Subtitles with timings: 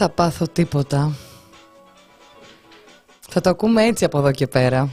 [0.00, 1.12] θα πάθω τίποτα.
[3.28, 4.90] Θα το ακούμε έτσι από εδώ και πέρα.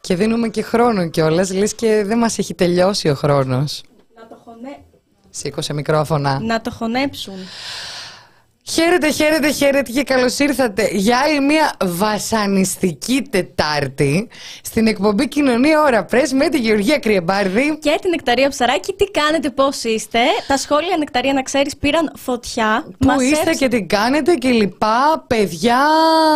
[0.00, 3.82] Και δίνουμε και χρόνο κιόλας, λες και δεν μας έχει τελειώσει ο χρόνος.
[4.14, 4.84] Να το, χωνε...
[5.30, 6.40] Σήκωσε μικρόφωνα.
[6.40, 7.34] να το χωνέψουν.
[8.74, 14.28] Χαίρετε, χαίρετε, χαίρετε και καλώς ήρθατε για άλλη μια βασανιστική Τετάρτη
[14.62, 17.78] στην εκπομπή Κοινωνία Ωρα Πρέσ με τη Γεωργία Κρυεμπάρδη.
[17.78, 22.84] Και την Νεκταρία Ψαράκη, τι κάνετε, πώς είστε; Τα σχόλια Νεκταρία, να ξέρεις, πήραν φωτιά.
[22.98, 25.24] Πού Μας είστε έψ- και τι κάνετε και λοιπά.
[25.26, 25.78] Παιδιά,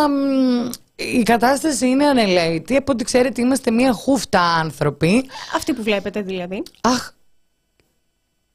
[0.09, 2.75] μ, η κατάσταση είναι ανελαίτη.
[2.75, 5.29] Από ό,τι ξέρετε, είμαστε μια χούφτα άνθρωποι.
[5.55, 6.63] Αυτή που βλέπετε δηλαδή.
[6.81, 7.11] Αχ,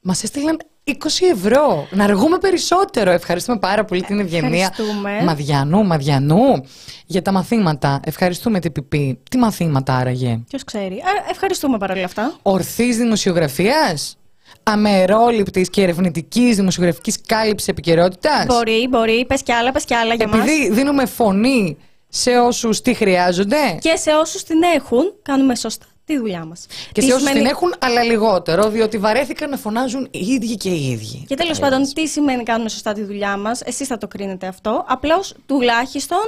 [0.00, 0.92] μας έστειλαν 20
[1.32, 1.86] ευρώ.
[1.90, 3.10] Να αργούμε περισσότερο.
[3.10, 5.22] Ευχαριστούμε πάρα πολύ την ευγενία Ευχαριστούμε.
[5.24, 6.64] Μαδιανού, Μαδιανού
[7.06, 8.00] για τα μαθήματα.
[8.04, 9.18] Ευχαριστούμε την Πιπί.
[9.30, 10.94] Τι μαθήματα άραγε; Ποιος ξέρει.
[10.94, 12.34] Ε, ευχαριστούμε παρόλα αυτά.
[12.42, 14.16] Ορθής δημοσιογραφίας;
[14.62, 19.24] Αμερόληπτης και ερευνητικής δημοσιογραφικής κάλυψης επικαιρότητας; Μπορεί, μπορεί.
[19.26, 20.38] Πες κι άλλα, πες κι άλλα για μας.
[20.38, 21.76] Επειδή δίνουμε φωνή
[22.08, 26.66] σε όσους τι χρειάζονται; Και σε όσους την έχουν, κάνουμε σωστά τη δουλειά μας.
[26.92, 30.90] Και σε όσους την έχουν, αλλά λιγότερο, διότι βαρέθηκαν να φωνάζουν οι ίδιοι και οι
[30.90, 31.24] ίδιοι.
[31.28, 34.84] Και τέλος πάντων, τι σημαίνει κάνουμε σωστά τη δουλειά μας, εσείς θα το κρίνετε αυτό.
[34.88, 36.22] Απλώς τουλάχιστον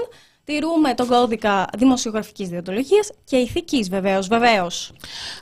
[0.47, 4.28] τηρούμε τον κώδικα δημοσιογραφικής διοντολογίας και ηθικής, βεβαίως.
[4.28, 4.92] Βεβαίως.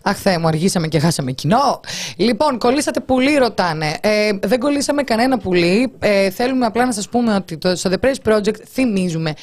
[0.02, 1.80] Αχ, Θεέ μου, αργήσαμε και χάσαμε κοινό.
[2.16, 3.98] Λοιπόν, κολλήσατε πουλί, ρωτάνε.
[4.00, 5.92] Ε, δεν κολλήσαμε κανένα πουλί.
[5.98, 9.34] Ε, θέλουμε απλά να σας πούμε ότι το, στο The Press Project θυμίζουμε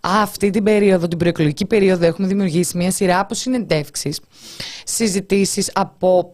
[0.00, 4.20] αυτή την περίοδο, την προεκλογική περίοδο, έχουμε δημιουργήσει μια σειρά από συνεντεύξεις,
[4.84, 6.32] συζητήσεις από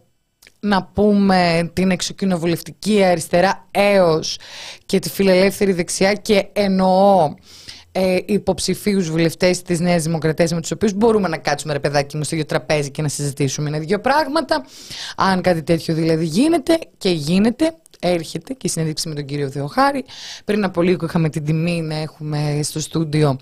[0.60, 4.38] να πούμε την εξοκοινοβουλευτική αριστερά έως
[4.86, 7.34] και τη φιλελεύθερη δεξιά και εννοώ
[7.92, 12.24] ε, υποψηφίους βουλευτές της Νέας Δημοκρατίας με τους οποίους μπορούμε να κάτσουμε ρε παιδάκι μου
[12.24, 14.64] στο ίδιο τραπέζι και να συζητήσουμε ένα δύο πράγματα.
[15.16, 17.74] Αν κάτι τέτοιο δηλαδή γίνεται και γίνεται,
[18.08, 20.04] έρχεται και η συνέντευξη με τον κύριο Θεοχάρη.
[20.44, 23.38] Πριν από λίγο είχαμε την τιμή να έχουμε στο στούντιο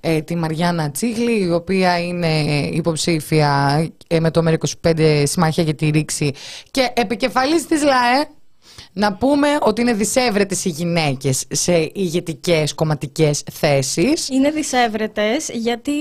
[0.00, 2.42] ε, τη Μαριάννα Τσίγλη, η οποία είναι
[2.72, 6.32] υποψήφια ε, με το ΜΕΡ25 Συμμαχία για τη Ρήξη
[6.70, 8.28] και επικεφαλής της ΛΑΕ.
[8.96, 14.28] Να πούμε ότι είναι δυσέβρετες οι γυναίκες σε ηγετικές κομματικές θέσεις.
[14.28, 15.92] Είναι δυσέβρετες γιατί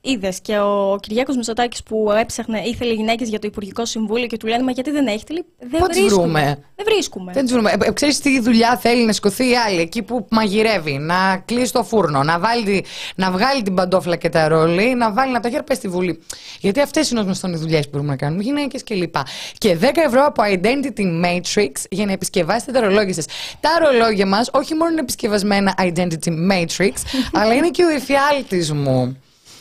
[0.00, 4.46] είδες και ο Κυριάκος Μητσοτάκης που έψαχνε, ήθελε γυναίκες για το Υπουργικό Συμβούλιο και του
[4.46, 6.22] λένε Μα γιατί δεν έχετε, λέει, Δεν Πού τις βρίσκουμε.
[6.26, 6.44] βρούμε;
[6.76, 7.32] Δεν βρίσκουμε.
[7.32, 7.70] Δεν τις βρούμε.
[7.70, 11.72] Ε, ε, ξέρεις τι δουλειά θέλει να σηκωθεί η άλλη εκεί που μαγειρεύει, να κλείσει
[11.72, 15.40] το φούρνο, να, βάλει, τη- να βγάλει την παντόφλα και τα ρόλι, να βάλει να
[15.40, 16.18] τα χέρια πες στη Βουλή.
[16.60, 19.22] Γιατί αυτές είναι ως γνωστόν οι δουλειές που μπορούμε να κάνουμε, γυναίκες και λοιπά.
[19.58, 23.24] Και 10 ευρώ από Identity Matrix για να επισκευάσετε τα ρολόγια σας.
[23.60, 26.92] Τα ρολόγια μας όχι μόνο είναι επισκευασμένα Identity Matrix,
[27.40, 29.16] αλλά είναι και ο εφιάλτης μου.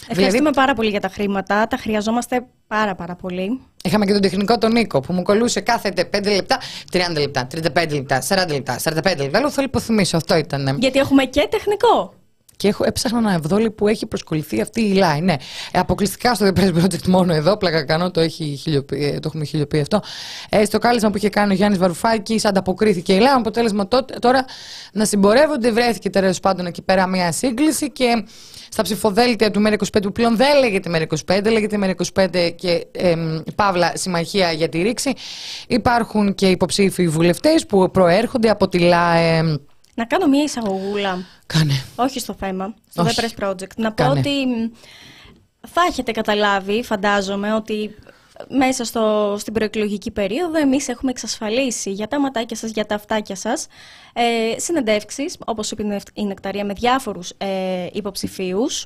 [0.08, 1.68] Ευχαριστούμε πάρα πολύ για τα χρήματα.
[1.68, 3.60] Τα χρειαζόμαστε πάρα πάρα πολύ.
[3.84, 6.60] Είχαμε και τον τεχνικό τον Νίκο που μου κολούσε κάθε 5 λεπτά,
[6.92, 9.40] 30 λεπτά, 35 λεπτά, 40 λεπτά, 45 λεπτά.
[9.40, 10.78] Λέω θέλω υποθυμίσω, αυτό ήταν.
[10.80, 12.14] Γιατί έχουμε και τεχνικό.
[12.60, 15.22] Και έχω, έψαχνα ένα ευδόλιο που έχει προσκοληθεί αυτή η line.
[15.22, 15.34] Ναι,
[15.72, 19.22] ε, αποκλειστικά στο The Press Project μόνο εδώ, πλάκα κάνω, το, έχει χιλιοπεί, ε, το
[19.26, 20.02] έχουμε χιλιοποιεί αυτό.
[20.50, 23.38] Ε, στο κάλεσμα που είχε κάνει ο Γιάννης Βαρουφάκης, ανταποκρίθηκε η line.
[23.38, 24.46] Αποτέλεσμα τότε, τώρα
[24.94, 28.24] να συμπορεύονται, βρέθηκε τέλος πάντων εκεί πέρα μια σύγκληση και
[28.70, 31.78] στα ψηφοδέλτια του ΜΕΡΑ25 που πλέον δεν λέγεται ΜΕΡΑ25, λέγεται
[32.14, 35.14] ΜΕΡΑ25 και εμ, Παύλα Συμμαχία για τη Ρήξη.
[35.68, 39.60] Υπάρχουν και υποψήφοι βουλευτές που προέρχονται από τη ΛΑΕ.
[40.00, 41.26] Να κάνω μία εισαγωγούλα.
[41.46, 41.74] Κάνε.
[41.96, 43.16] Όχι στο θέμα, στο Όχι.
[43.20, 43.76] The Press Project.
[43.78, 44.20] Να πω Κάνε.
[44.20, 44.70] ότι μ,
[45.68, 47.96] θα έχετε καταλάβει, φαντάζομαι, ότι
[48.48, 53.36] μέσα στο, στην προεκλογική περίοδο εμείς έχουμε εξασφαλίσει για τα ματάκια σας, για τα αυτάκια
[53.36, 53.68] σας
[54.14, 58.86] ε, συνεντεύξεις, όπως είπε η Νευ- η Νεκταρία, με διάφορους ε, υποψηφίους,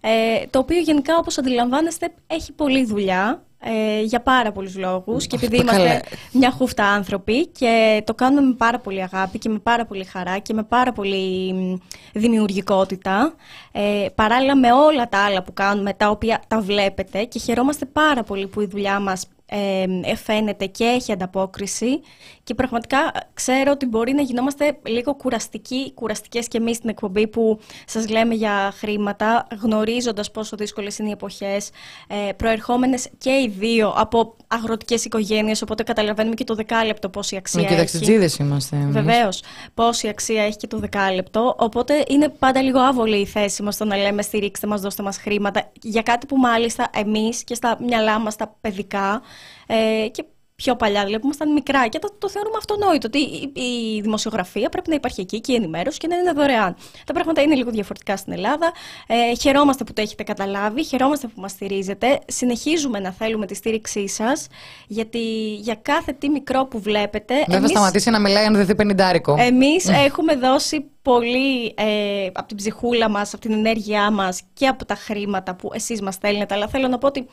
[0.00, 5.36] ε, το οποίο γενικά όπως αντιλαμβάνεστε έχει πολλή δουλειά ε, για πάρα πολλούς λόγους και
[5.36, 5.84] επειδή Αυτό καλά.
[5.84, 10.04] είμαστε μια χούφτα άνθρωποι και το κάνουμε με πάρα πολύ αγάπη και με πάρα πολύ
[10.04, 11.74] χαρά και με πάρα πολύ μ,
[12.12, 13.34] δημιουργικότητα
[13.72, 18.22] ε, παράλληλα με όλα τα άλλα που κάνουμε τα οποία τα βλέπετε και χαιρόμαστε πάρα
[18.22, 22.00] πολύ που η δουλειά μας ε, ε, φαίνεται και έχει ανταπόκριση
[22.44, 27.58] και πραγματικά ξέρω ότι μπορεί να γινόμαστε λίγο κουραστικοί, κουραστικές και εμείς στην εκπομπή που
[27.86, 31.70] σας λέμε για χρήματα γνωρίζοντας πόσο δύσκολες είναι οι εποχές
[32.08, 37.60] ε, προερχόμενες και οι δύο από αγροτικές οικογένειες οπότε καταλαβαίνουμε και το δεκάλεπτο πόση αξία
[37.60, 37.74] Με έχει.
[37.74, 38.76] κοιταξιτζίδε είμαστε.
[38.76, 38.94] εμείς.
[38.94, 39.42] Βεβαίως.
[39.74, 41.54] Πόση αξία έχει και το δεκάλεπτο.
[41.58, 45.16] Οπότε είναι πάντα λίγο άβολη η θέση μας το να λέμε στηρίξτε μας, δώστε μας
[45.16, 49.22] χρήματα για κάτι που μάλιστα εμείς και στα μυαλά μας τα παιδικά
[49.66, 50.24] ε, και
[50.56, 54.68] πιο παλιά, δηλαδή που ήμασταν μικρά και το, το θεωρούμε αυτονόητο ότι η, η, δημοσιογραφία
[54.68, 56.76] πρέπει να υπάρχει εκεί και η ενημέρωση και να είναι δωρεάν.
[57.06, 58.72] Τα πράγματα είναι λίγο διαφορετικά στην Ελλάδα.
[59.06, 62.18] Ε, χαιρόμαστε που το έχετε καταλάβει, χαιρόμαστε που μας στηρίζετε.
[62.26, 64.46] Συνεχίζουμε να θέλουμε τη στήριξή σας,
[64.86, 67.34] γιατί για κάθε τι μικρό που βλέπετε.
[67.34, 69.36] Δεν εμείς, θα σταματήσει να μιλάει αν δεν δει πενιντάρικο.
[69.38, 74.84] Εμείς έχουμε δώσει πολύ ε, από την ψυχούλα μας, από την ενέργειά μας και από
[74.84, 76.54] τα χρήματα που εσείς μας στέλνετε.
[76.54, 77.26] Αλλά θέλω να πω ότι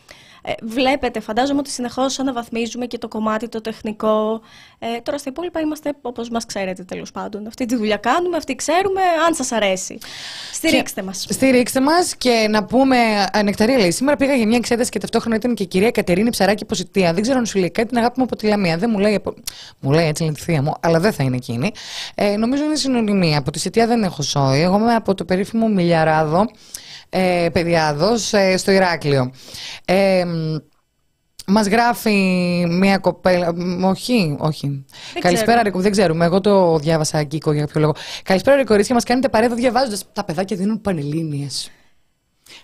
[0.45, 4.41] ε, βλέπετε, φαντάζομαι ότι συνεχώς αναβαθμίζουμε και το κομμάτι το τεχνικό.
[4.79, 7.47] Ε, τώρα στα υπόλοιπα είμαστε όπως μας ξέρετε τέλος πάντων.
[7.47, 9.97] Αυτή τη δουλειά κάνουμε, αυτή ξέρουμε, αν σας αρέσει.
[10.53, 11.25] Στηρίξτε και, μας.
[11.29, 12.97] Στηρίξτε μας και να πούμε,
[13.43, 16.65] Νεκταρία λέει, σήμερα πήγα για μια εξέταση και ταυτόχρονα ήταν και η κυρία Κατερίνη Ψαράκη
[16.65, 17.13] Ποσιτία.
[17.13, 18.77] Δεν ξέρω αν σου λέει κάτι, την αγάπη μου από τη Λαμία.
[18.77, 19.21] Δεν μου λέει,
[19.79, 21.71] μου λέει έτσι λένε τη θεία μου, αλλά δεν θα είναι εκείνη.
[22.15, 23.37] Ε, νομίζω είναι συνωνυμία.
[23.37, 24.61] Από τη Σιτία δεν έχω σόι.
[24.61, 26.45] Εγώ είμαι από το περίφημο Μιλιαράδο
[27.15, 29.31] ε, Παιδιάδος ε, στο Ηράκλειο.
[29.85, 30.25] Ε,
[31.47, 32.11] Μας γράφει
[32.69, 33.53] μία κοπέλα.
[33.83, 34.85] Όχι, όχι.
[35.13, 35.79] Δεν Καλησπέρα, Ρικο.
[35.79, 36.25] Δεν ξέρουμε.
[36.25, 37.93] Εγώ το διάβασα Κίκο για κάποιο λόγο.
[38.23, 38.67] Καλησπέρα, Ρικο.
[38.67, 38.95] Κορίτσια.
[38.95, 40.05] Μας κάνετε παρέδο διαβάζοντας.
[40.13, 41.47] Τα παιδάκια δίνουν πανελίνε.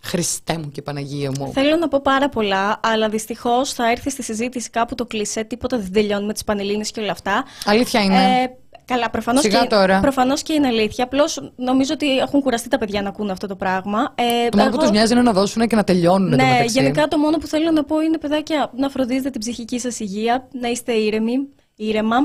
[0.03, 1.51] Χριστέ μου και Παναγία μου.
[1.53, 5.43] Θέλω να πω πάρα πολλά, αλλά δυστυχώς θα έρθει στη συζήτηση κάπου το κλεισέ.
[5.43, 7.45] Τίποτα δεν τελειώνει με τις πανελίνε και όλα αυτά.
[7.65, 8.15] Αλήθεια είναι.
[8.15, 8.49] Ε,
[8.89, 9.67] Καλά, προφανώς και,
[10.01, 11.03] προφανώς και είναι αλήθεια.
[11.03, 14.13] Απλώς νομίζω ότι έχουν κουραστεί τα παιδιά να ακούνε αυτό το πράγμα.
[14.15, 14.77] Ε, το μόνο εγώ...
[14.77, 16.35] που τους μοιάζει είναι να δώσουν και να τελειώνουν.
[16.35, 19.99] Ναι, γενικά το μόνο που θέλω να πω είναι, παιδάκια, να φροντίζετε την ψυχική σας
[19.99, 22.17] υγεία, να είστε ήρεμοι, ήρεμα.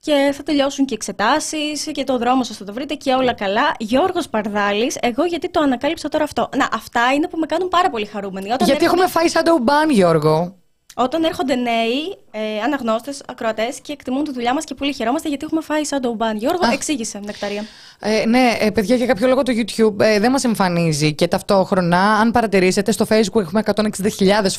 [0.00, 3.74] Και θα τελειώσουν και εξετάσεις και το δρόμο σας θα το βρείτε και όλα καλά.
[3.78, 6.48] Γιώργος Παρδάλης, εγώ γιατί το ανακάλυψα τώρα αυτό.
[6.56, 8.52] Να, αυτά είναι που με κάνουν πάρα πολύ χαρούμενοι.
[8.52, 10.56] Όταν γιατί έχουμε φάει shadow ban, Γιώργο.
[11.00, 15.44] Όταν έρχονται νέοι ε, αναγνώστες, ακροατές και εκτιμούν τη δουλειά μας και πολύ χαιρόμαστε γιατί
[15.44, 16.36] έχουμε φάει shadow ban.
[16.36, 16.72] Γιώργο, Α.
[16.72, 17.64] εξήγησε, Νεκταρία.
[17.98, 22.00] Ε, ναι, ε, παιδιά, για κάποιο λόγο το YouTube ε, δεν μας εμφανίζει και ταυτόχρονα,
[22.00, 23.80] αν παρατηρήσετε, στο Facebook έχουμε 160.000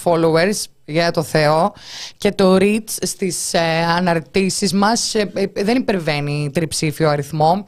[0.04, 1.74] followers για το Θεό
[2.18, 3.60] και το reach στις ε,
[3.98, 7.66] αναρτήσεις μας ε, ε, δεν υπερβαίνει τριψήφιο αριθμό.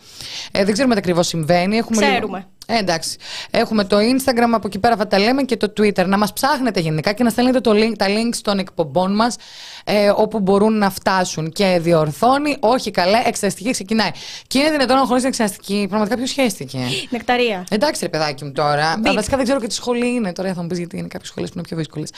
[0.51, 1.77] δεν ξέρουμε τι ακριβώς συμβαίνει.
[1.77, 2.45] Έχουμε Ξέρουμε.
[2.71, 3.17] Ε, εντάξει.
[3.51, 6.05] Έχουμε το Instagram, από εκεί πέρα θα τα λέμε και το Twitter.
[6.05, 9.35] Να μας ψάχνετε γενικά και να στέλνετε το link, τα links των εκπομπών μας
[9.83, 11.51] ε, όπου μπορούν να φτάσουν.
[11.51, 14.09] Και διορθώνει, όχι καλά, εξεταστική ξεκινάει.
[14.47, 15.85] Και είναι δυνατόν να χωρίσει εξεταστική.
[15.89, 16.79] Πραγματικά ποιος χέστηκε.
[17.09, 17.63] Νεκταρία.
[17.69, 18.97] Εντάξει, ρε παιδάκι μου τώρα.
[18.99, 19.13] Μπικ.
[19.13, 20.31] Βασικά δεν ξέρω και τι σχολή είναι.
[20.33, 22.09] Τώρα θα μου πεις γιατί είναι κάποιες σχολές που είναι πιο δύσκολες.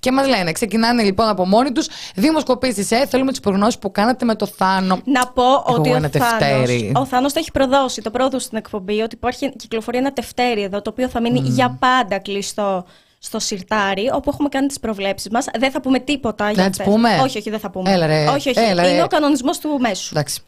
[0.00, 2.86] Και μας λένε, ξεκινάνε λοιπόν από μόνοι τους δημοσκοπήσεις.
[2.90, 5.00] Ε, θέλουμε τις προγνώσεις που κάνατε με το Θάνο.
[5.04, 9.14] Να πω ότι ο Θάνος, ο Θάνος το έχει προδώσει, το πρόδωσε στην εκπομπή, ότι
[9.14, 12.84] υπάρχει κυκλοφορεί ένα τευτέρι εδώ, το οποίο θα μείνει για πάντα κλειστό
[13.22, 15.46] στο συρτάρι, όπου έχουμε κάνει τις προβλέψεις μας.
[15.58, 16.86] Δεν θα πούμε τίποτα για αυτές.
[16.86, 17.92] πούμε; Όχι, όχι, δεν θα πούμε.
[17.92, 18.26] Έλα, ρε.
[18.26, 18.58] Όχι, όχι.
[18.58, 20.08] Έλα, Είναι ο κανονισμός του μέσου.
[20.12, 20.40] Εντάξει.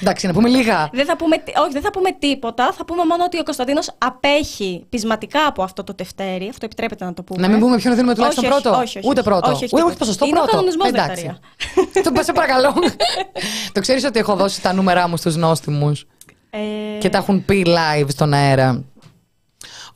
[0.00, 0.88] Εντάξει, να πούμε λίγα.
[0.92, 2.72] Δεν θα πούμε, όχι, δεν θα πούμε τίποτα.
[2.72, 6.48] Θα πούμε μόνο ότι ο Κωνσταντίνος απέχει πεισματικά από αυτό το τευτέρι.
[6.48, 7.40] Αυτό επιτρέπεται να το πούμε.
[7.40, 8.78] Να μην πούμε ποιον δίνουμε τουλάχιστον όχι, πρώτο.
[8.78, 9.50] Όχι, όχι, Ούτε πρώτο.
[9.50, 10.50] Όχι, όχι, όχι, όχι ποσοστό Είναι πρώτο.
[10.50, 11.38] ο κανονισμός Εντάξει.
[12.14, 12.74] το σε παρακαλώ.
[13.74, 16.06] το ξέρεις ότι έχω δώσει τα νούμερά μου στους νόστιμους.
[16.50, 16.98] Ε...
[16.98, 18.84] Και τα έχουν πει live στον αέρα.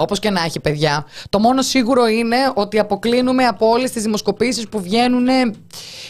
[0.00, 1.06] Όπως και να έχει, παιδιά.
[1.28, 5.26] Το μόνο σίγουρο είναι ότι αποκλίνουμε από όλες τις δημοσκοπήσεις που βγαίνουν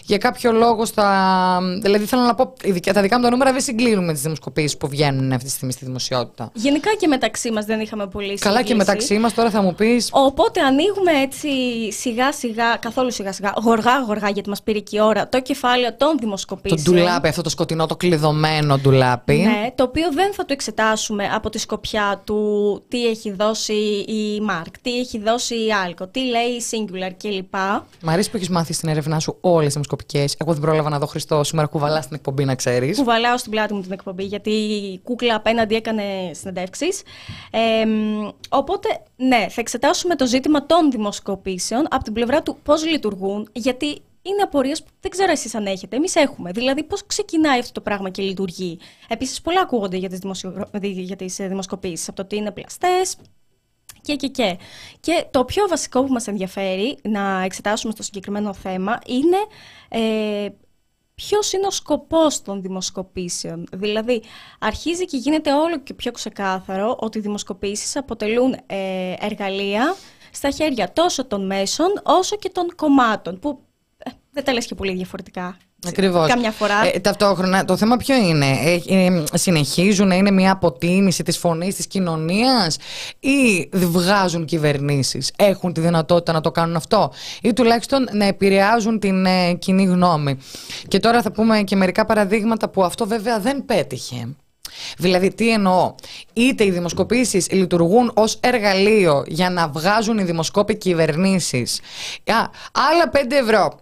[0.05, 1.59] για κάποιο λόγο στα.
[1.83, 2.53] Δηλαδή, θέλω να πω,
[2.93, 5.73] τα δικά μου τα νούμερα δεν συγκλίνουν με τις δημοσκοπήσεις που βγαίνουν αυτή τη στιγμή
[5.73, 6.51] στη δημοσιότητα.
[6.55, 8.45] Γενικά και μεταξύ μας δεν είχαμε πολύ σύγκλιση.
[8.45, 10.09] Καλά και μεταξύ μας, τώρα θα μου πεις.
[10.13, 11.49] Οπότε ανοίγουμε έτσι
[11.93, 16.85] σιγά-σιγά, καθόλου σιγά-σιγά, γοργά-γοργά, γιατί μας πήρε και η ώρα, το κεφάλαιο των δημοσκοπήσεων.
[16.85, 19.37] Το ντουλάπι, αυτό το σκοτεινό, το κλειδωμένο ντουλάπι.
[19.37, 23.73] Ναι, το οποίο δεν θα το εξετάσουμε από τη σκοπιά του τι έχει δώσει
[24.07, 27.55] η Marc, τι έχει δώσει η Alco, τι λέει η Singular κλπ.
[28.03, 30.25] Μ' αρέσει που έχεις μάθει στην έρευνά σου όλες τις δημοσκοπικέ.
[30.39, 31.45] Εγώ δεν πρόλαβα να δω Χριστό.
[31.45, 32.99] Σήμερα κουβαλάς την εκπομπή, να ξέρεις.
[32.99, 37.03] Κουβαλάω στην πλάτη μου την εκπομπή, γιατί η κούκλα απέναντι έκανε συνεντεύξεις.
[37.51, 37.85] Ε,
[38.49, 44.03] οπότε, ναι, θα εξετάσουμε το ζήτημα των δημοσκοπήσεων από την πλευρά του πώς λειτουργούν, γιατί
[44.23, 45.97] είναι απορίες που δεν ξέρω εσείς αν έχετε.
[45.97, 46.51] Εμείς έχουμε.
[46.51, 48.79] Δηλαδή, πώς ξεκινάει αυτό το πράγμα και λειτουργεί.
[49.09, 50.71] Επίσης, πολλά ακούγονται για τις δημοσιο...
[51.17, 52.09] τις δημοσκοπήσεις.
[52.09, 53.17] Από το ότι είναι πλαστές,
[54.03, 54.59] και, και, και.
[55.01, 59.37] Και το πιο βασικό που μας ενδιαφέρει να εξετάσουμε στο συγκεκριμένο θέμα είναι
[59.89, 60.49] ε,
[61.15, 63.67] ποιος είναι ο σκοπός των δημοσκοπήσεων.
[63.73, 64.23] Δηλαδή,
[64.59, 69.95] αρχίζει και γίνεται όλο και πιο ξεκάθαρο ότι οι δημοσκοπήσεις αποτελούν ε, εργαλεία
[70.33, 73.61] στα χέρια τόσο των μέσων όσο και των κομμάτων, που
[73.99, 75.57] ε, δεν τα λες και πολύ διαφορετικά.
[75.87, 76.29] Ακριβώς.
[76.29, 76.75] Καμιά φορά.
[76.95, 81.75] Ε, ταυτόχρονα, το θέμα ποιο είναι, ε, ε, συνεχίζουν να είναι μια αποτίμηση της φωνής
[81.75, 82.77] της κοινωνίας
[83.21, 89.27] ή βγάζουν κυβερνήσεις, έχουν τη δυνατότητα να το κάνουν αυτό; Ή τουλάχιστον να επηρεάζουν την
[89.27, 90.39] ε, κοινή γνώμη;
[90.89, 94.29] Και τώρα θα πούμε και μερικά παραδείγματα που αυτό βέβαια δεν πέτυχε.
[94.99, 95.95] Δηλαδή, τι εννοώ;
[96.33, 101.81] Είτε οι δημοσκοπήσεις λειτουργούν ως εργαλείο για να βγάζουν οι δημοσκόποι κυβερνήσεις.
[102.73, 103.81] άλλα 5 ευρώ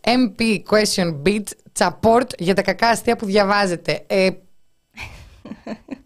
[0.00, 1.44] MP question beat
[1.78, 4.04] support για τα κακά αστεία που διαβάζετε.
[4.06, 4.28] Ε,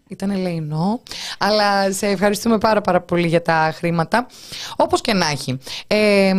[0.07, 1.01] ήταν ελεηνό,
[1.37, 4.27] αλλά σε ευχαριστούμε πάρα πάρα πολύ για τα χρήματα.
[4.75, 5.57] Όπως και να έχει.
[5.87, 6.33] Ε,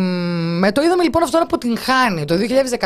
[0.59, 2.25] με το είδαμε λοιπόν αυτό να αποτυγχάνει.
[2.25, 2.35] Το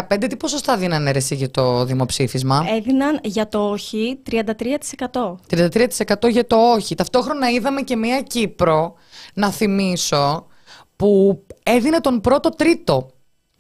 [0.10, 5.36] 2015 τι ποσοστά δίνανε εσύ για το δημοψήφισμα; Έδιναν για το όχι 33%.
[5.50, 6.96] 33% για το όχι.
[6.96, 8.96] Ταυτόχρονα είδαμε και μια Κύπρο,
[9.34, 10.48] να θυμίσω,
[10.96, 13.15] που έδινε τον πρώτο τρίτο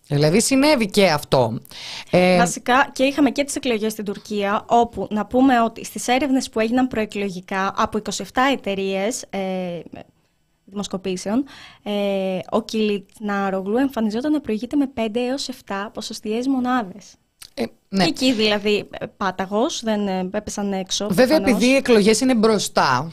[0.07, 1.59] Δηλαδή συνέβη και αυτό.
[2.11, 2.37] Ε...
[2.37, 6.59] Βασικά και είχαμε και τις εκλογές στην Τουρκία όπου να πούμε ότι στις έρευνες που
[6.59, 8.21] έγιναν προεκλογικά από 27
[8.53, 9.79] εταιρείες ε,
[10.65, 11.45] δημοσκοπήσεων
[11.83, 17.13] ε, ο Κιλιτνάρογλου εμφανιζόταν να προηγείται με 5 έως 7 ποσοστιαίες μονάδες.
[17.53, 18.03] Ε, ναι.
[18.03, 21.07] Εκεί δηλαδή ε, πάταγος, δεν ε, έπεσαν έξω.
[21.09, 23.11] Βέβαια επειδή οι εκλογές είναι μπροστά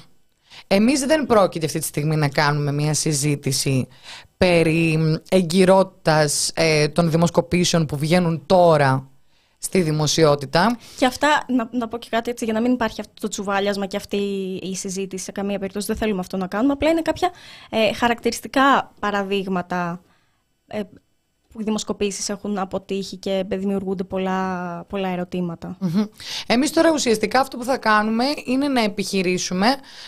[0.66, 3.88] εμείς δεν πρόκειται αυτή τη στιγμή να κάνουμε μια συζήτηση
[4.36, 9.10] περί εγκυρότητας ε, των δημοσκοπήσεων που βγαίνουν τώρα
[9.58, 10.78] στη δημοσιότητα.
[10.98, 13.86] Και αυτά, να, να πω και κάτι έτσι, για να μην υπάρχει αυτό το τσουβάλιασμα
[13.86, 14.16] και αυτή
[14.62, 16.72] η συζήτηση σε καμία περίπτωση, δεν θέλουμε αυτό να κάνουμε.
[16.72, 17.30] Απλά είναι κάποια
[17.70, 20.00] ε, χαρακτηριστικά παραδείγματα
[20.66, 20.80] ε,
[21.52, 25.78] που οι δημοσκοπήσεις έχουν αποτύχει και δημιουργούνται πολλά, πολλά ερωτήματα.
[26.46, 29.66] Εμείς τώρα ουσιαστικά αυτό που θα κάνουμε είναι να επιχειρήσουμε,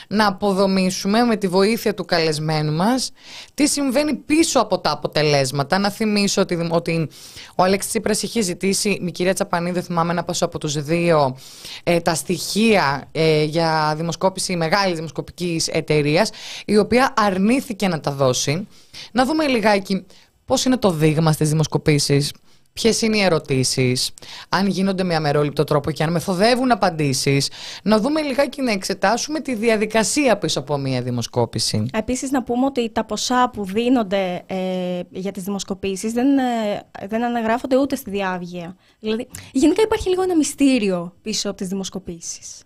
[0.08, 3.12] να αποδομήσουμε με τη βοήθεια του καλεσμένου μας
[3.54, 5.78] τι συμβαίνει πίσω από τα αποτελέσματα.
[5.78, 7.08] Να θυμίσω ότι, ότι
[7.54, 11.36] ο Αλέξης Τσίπρας είχε ζητήσει, η κυρία Τσαπανή, δεν θυμάμαι να πάσω από τους δύο,
[11.84, 16.30] ε, τα στοιχεία ε, για δημοσκόπηση μεγάλης δημοσκοπικής εταιρείας,
[16.64, 18.68] η οποία αρνήθηκε να τα δώσει.
[19.12, 20.06] Να δούμε λιγάκι
[20.44, 22.32] πώς είναι το δείγμα στις δημοσκοπήσεις,
[22.74, 24.10] Ποιες είναι οι ερωτήσεις,
[24.48, 27.50] αν γίνονται με αμερόληπτο τρόπο και αν μεθοδεύουν απαντήσεις,
[27.82, 31.86] να δούμε λιγάκι να εξετάσουμε τη διαδικασία πίσω από μια δημοσκόπηση.
[31.92, 37.24] Επίσης, να πούμε ότι τα ποσά που δίνονται ε, για τις δημοσκοπήσεις δεν, ε, δεν
[37.24, 38.76] αναγράφονται ούτε στη διάβγεια.
[39.00, 42.62] Δηλαδή, γενικά υπάρχει λίγο ένα μυστήριο πίσω από τις δημοσκοπήσεις.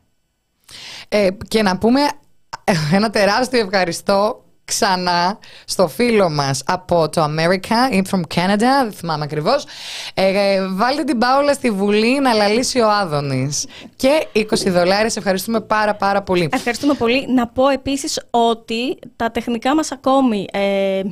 [1.09, 2.01] Ε, και να πούμε
[2.93, 9.25] ένα τεράστιο ευχαριστώ ξανά στο φίλο μας από το America ή from Canada, δεν θυμάμαι
[9.25, 9.65] ακριβώς.
[10.15, 13.67] Ε, βάλτε την Πάολα στη Βουλή να λαλήσει ο Άδωνης.
[13.97, 16.49] Και 20 δολάρια, ευχαριστούμε πάρα πάρα πολύ.
[16.53, 17.27] Ευχαριστούμε πολύ.
[17.35, 20.47] Να πω επίσης ότι τα τεχνικά μας ακόμη...
[20.53, 21.03] Ε,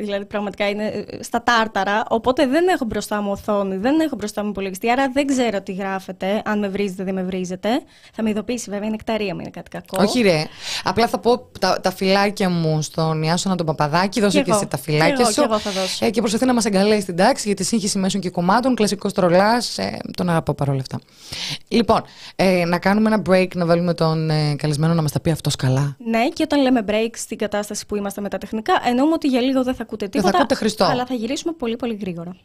[0.00, 2.04] Δηλαδή, πραγματικά είναι ε, στα τάρταρα.
[2.08, 4.90] Οπότε δεν έχω μπροστά μου οθόνη, δεν έχω μπροστά μου υπολογιστή.
[4.90, 6.42] Άρα δεν ξέρω τι γράφετε.
[6.44, 7.68] Αν με βρίζετε, δεν με βρίζετε.
[8.12, 9.96] Θα με ειδοποιήσει, βέβαια, είναι εκταρία μου, είναι κάτι κακό.
[10.02, 10.44] Όχι, ρε.
[10.84, 14.20] Απλά θα πω τα, τα φυλάκια μου στον Ιάσονα τον Παπαδάκη.
[14.20, 15.32] Δώσε και, και εσύ τα φυλάκια και σου.
[15.32, 16.06] Και, εγώ θα δώσω.
[16.06, 18.74] Ε, και προσπαθεί να μας εγκαλέσει στην τάξη για τη σύγχυση μέσων και κομμάτων.
[18.74, 19.78] Κλασικός τρολάς.
[19.78, 21.00] Ε, τον αγαπώ παρόλα αυτά.
[21.68, 22.02] Λοιπόν,
[22.36, 25.56] ε, να κάνουμε ένα break, να βάλουμε τον ε, καλεσμένο να μας τα πει αυτός
[25.56, 25.96] καλά.
[26.04, 29.40] Ναι, και όταν λέμε break στην κατάσταση που είμαστε με τα τεχνικά, εννοούμε ότι για
[29.40, 30.22] λίγο δεν θα ακούτε τίποτα.
[30.22, 30.84] Δεν θα ακούτε Χριστό.
[30.84, 32.36] Αλλά θα γυρίσουμε πολύ πολύ γρήγορα.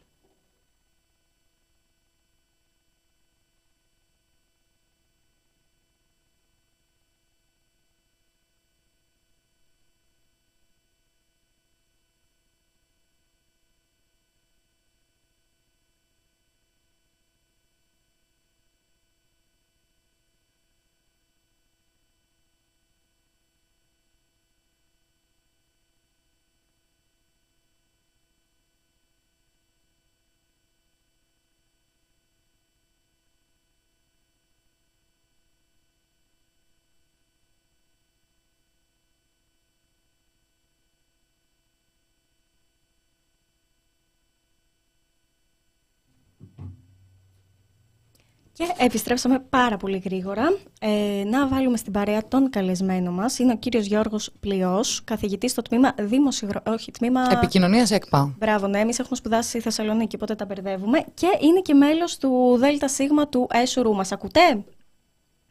[48.53, 50.57] Και επιστρέψαμε πάρα πολύ γρήγορα.
[50.79, 53.39] Ε, να βάλουμε στην παρέα τον καλεσμένο μας.
[53.39, 56.59] Είναι ο κύριος Γιώργος Πλειός, καθηγητής στο τμήμα Δημοσιογρο...
[56.67, 57.21] Όχι, τμήμα.
[57.31, 58.35] Επικοινωνίας ΕΚΠΑ.
[58.39, 61.03] Μπράβο, ναι, εμείς έχουμε σπουδάσει στη Θεσσαλονίκη, οπότε τα μπερδεύουμε.
[61.13, 62.97] Και είναι και μέλος του ΔΣ
[63.29, 63.93] του ΕΣΟΡΟΥ.
[63.95, 64.63] Μας ακούτε;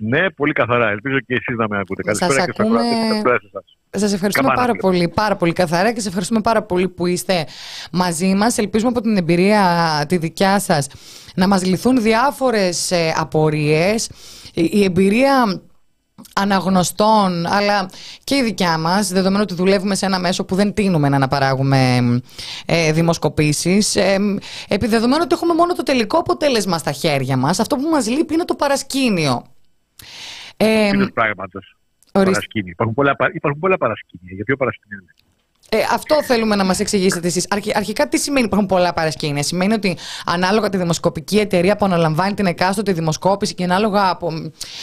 [0.04, 0.88] Ναι, πολύ καθαρά.
[0.88, 2.02] Ελπίζω και εσείς να με ακούτε.
[2.02, 2.80] Καλησπέρα και ακούμε...
[3.90, 7.46] Σας ευχαριστούμε πάρα πολύ, πάρα πολύ καθαρά και σε ευχαριστούμε πάρα πολύ που είστε
[7.92, 8.58] μαζί μας.
[8.58, 9.64] Ελπίζουμε από την εμπειρία
[10.08, 10.86] τη δικιά σας
[11.34, 14.10] να μας λυθούν διάφορες απορίες.
[14.54, 15.62] Η εμπειρία
[16.34, 17.90] αναγνωστών, αλλά
[18.24, 21.98] και η δικιά μας, δεδομένου ότι δουλεύουμε σε ένα μέσο που δεν τίνουμε να αναπαράγουμε
[22.66, 24.16] ε, δημοσκοπήσεις, ε,
[24.68, 28.44] επιδεδομένου ότι έχουμε μόνο το τελικό αποτέλεσμα στα χέρια μας, αυτό που μας λείπει είναι
[28.44, 29.51] το παρασκήνιο.
[30.56, 31.76] Ε, πράγματος.
[32.12, 32.70] Παρασκήνιο.
[32.70, 34.34] Υπάρχουν πολλά, υπάρχουν πολλά παρασκήνια.
[34.34, 34.98] Για ποιο παρασκήνιο
[35.74, 37.46] ε, αυτό θέλουμε να μας εξηγήσετε εσείς.
[37.74, 42.46] αρχικά, τι σημαίνει υπάρχουν πολλά παρασκήνια; Σημαίνει ότι ανάλογα τη δημοσκοπική εταιρεία που αναλαμβάνει την
[42.46, 44.30] εκάστοτε δημοσκόπηση και ανάλογα από,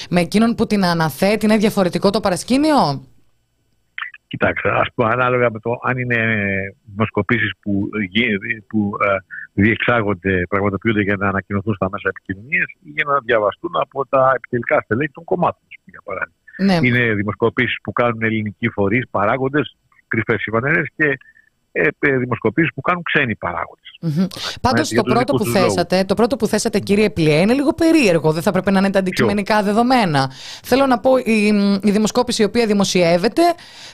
[0.10, 3.04] με εκείνον που την αναθέτει, είναι διαφορετικό το παρασκήνιο;
[4.30, 6.20] Κοιτάξτε, ας πούμε, ανάλογα με το αν είναι
[6.86, 7.90] δημοσκοπήσεις που,
[8.68, 9.16] που ε,
[9.54, 14.82] διεξάγονται, πραγματοποιούνται για να ανακοινωθούν στα μέσα επικοινωνίας ή για να διαβαστούν από τα επιτελικά
[14.82, 16.38] στελέχη των κομμάτων, για παράδειγμα.
[16.58, 16.88] Ναι.
[16.88, 21.16] Είναι δημοσκοπήσεις που κάνουν ελληνικοί φορείς, παράγοντες, κρυφές συμφανέρες και ε, ε,
[22.20, 23.88] δημοσκοπήσεις που κάνουν ξένοι παράγοντες.
[24.02, 24.28] Mm-hmm.
[24.62, 28.32] Πάντως το πρώτο που θέσατε, το πρώτο που θέσατε, κύριε Πλιέ, είναι λίγο περίεργο.
[28.32, 30.32] Δεν θα πρέπει να είναι τα αντικειμενικά δεδομένα.
[30.64, 31.46] Θέλω να πω, η,
[31.84, 33.42] η δημοσκόπηση η οποία δημοσιεύεται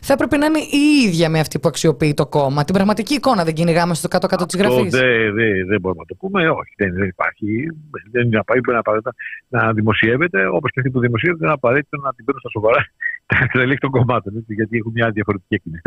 [0.01, 2.63] θα έπρεπε να είναι η ίδια με αυτή που αξιοποιεί το κόμμα.
[2.63, 4.91] Την πραγματική εικόνα δεν κυνηγάμε στο κάτω-κάτω της γραφής.
[4.91, 6.49] Δεν δε, δε μπορούμε να το πούμε.
[6.49, 7.67] Όχι, δεν, δεν υπάρχει.
[8.11, 8.37] Δεν είναι
[8.77, 9.11] απαραίτητο
[9.47, 11.43] να δημοσιεύεται όπως και αυτή που δημοσιεύεται.
[11.45, 12.81] Είναι απαραίτητο να την παίρνουν στα σοβαρά
[13.29, 14.45] τα εξελίξει των κομμάτων.
[14.47, 15.81] Γιατί έχουν μια διαφορετική έκκληση.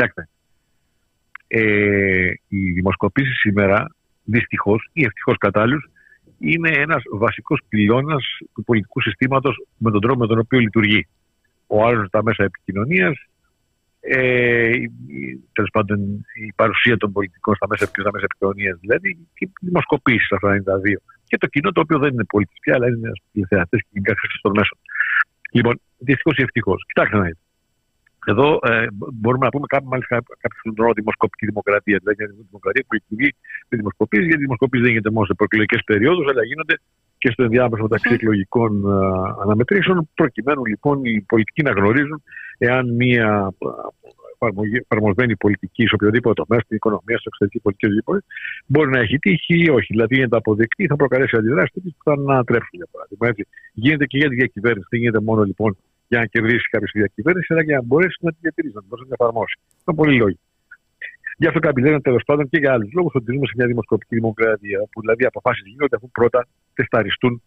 [1.51, 5.79] Ε, οι δημοσκοπήσεις σήμερα δυστυχώς ή ευτυχώς κατάλληλου,
[6.39, 11.07] είναι ένας βασικός πυλώνας του πολιτικού συστήματος με τον τρόπο με τον οποίο λειτουργεί.
[11.67, 13.15] Ο άλλος τα μέσα επικοινωνίας,
[13.99, 14.71] ε,
[15.53, 15.99] τέλος πάντων
[16.47, 20.63] η παρουσία των πολιτικών στα μέσα, στα μέσα επικοινωνίας δηλαδή, και οι δημοσκοπήσεις αυτά είναι
[20.63, 20.99] τα δύο.
[21.25, 24.13] Και το κοινό το οποίο δεν είναι πολιτική πια, αλλά είναι ένας τηλεθεατέ και γενικά
[24.19, 24.77] χρήστε των μέσων.
[25.51, 26.83] Λοιπόν, δυστυχώς ή ευτυχώς.
[26.87, 27.39] Κοιτάξτε να δείτε.
[28.31, 28.87] Εδώ ε,
[29.21, 31.97] μπορούμε να πούμε κάποιο, μάλιστα κάποιο τον δημοσκοπική δημοκρατία.
[32.01, 33.29] Δηλαδή, μια δημοκρατία που λειτουργεί
[33.69, 36.75] με δημοσκοπήσει, γιατί οι δημοσκοπήσει δεν γίνεται μόνο σε προεκλογικές περιόδους, αλλά γίνονται
[37.21, 38.95] και στο ενδιάμεσο μεταξύ εκλογικών ε,
[39.43, 42.21] αναμετρήσεων, προκειμένου λοιπόν οι πολιτικοί να γνωρίζουν
[42.57, 43.53] εάν μια
[44.83, 48.19] εφαρμοσμένη πολιτική σε οποιοδήποτε τομέα, στην οικονομία, στην εξωτερική πολιτική, οτιδήποτε,
[48.65, 49.87] μπορεί να έχει τύχει ή όχι.
[49.89, 53.27] Δηλαδή, γίνεται αποδεκτή, θα προκαλέσει αντιδράσεις που θα ανατρέψουν, για παράδειγμα.
[53.27, 53.47] Έτσι.
[53.73, 54.87] Γίνεται και για τη διακυβέρνηση.
[54.89, 55.77] Δεν γίνεται μόνο λοιπόν
[56.09, 59.13] για να κερδίσει κάποιος τη διακυβέρνηση, αλλά για να μπορέσει να τη διατηρήσει, να την
[59.17, 59.55] εφαρμόσει.
[59.85, 60.39] Είναι πολύ λόγοι.
[61.41, 64.15] Γι' αυτό κάποιοι λένε τέλος πάντων και για άλλους λόγους ότι ζούμε σε μια δημοσκοπική
[64.15, 67.41] δημοκρατία, όπου δηλαδή αποφάσεις γίνονται αφού πρώτα τεσταριστούν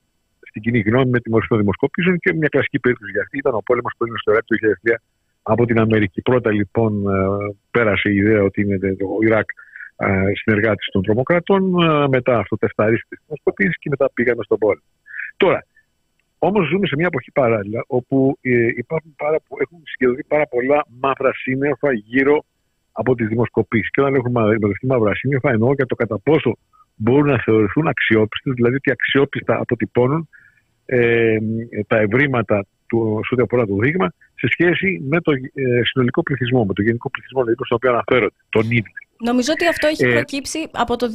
[0.48, 3.54] στην κοινή γνώμη με τη μορφή των δημοσκοπήσεων και μια κλασική περίπτωση για αυτή ήταν
[3.54, 4.94] ο πόλεμος που έγινε στο Ιράκ το 2003
[5.42, 6.22] από την Αμερική.
[6.22, 9.48] Πρώτα λοιπόν ε, πέρασε η ιδέα ότι είναι το Ιράκ
[9.96, 14.86] ε, συνεργάτης των τρομοκρατών, ε, μετά αυτό τεσταρίστηκε στις δημοσκοπήσεις και μετά πήγαμε στον πόλεμο.
[15.36, 15.64] Τώρα,
[16.48, 21.32] Όμως ζούμε σε μια εποχή παράλληλα όπου ε, υπάρχουν πάρα, έχουν συγκεντρωθεί πάρα πολλά μαύρα
[21.34, 22.44] σύννεφα γύρω
[22.92, 23.90] από τις δημοσκοπήσεις.
[23.90, 26.56] Και όταν έχουμε δημοσιοποιήσει μαύρα σύννεφα, εννοώ για το κατά πόσο
[26.94, 30.28] μπορούν να θεωρηθούν αξιόπιστες, δηλαδή ότι αξιόπιστα αποτυπώνουν
[30.86, 31.38] ε,
[31.86, 36.64] τα ευρήματα του, σε ό,τι αφορά το δείγμα, σε σχέση με το ε, συνολικό πληθυσμό,
[36.64, 38.92] με το γενικό πληθυσμό δηλαδή, στον οποίο αναφέρονται, τον ίδιο.
[39.18, 41.06] Νομίζω ότι αυτό έχει ε, προκύψει από το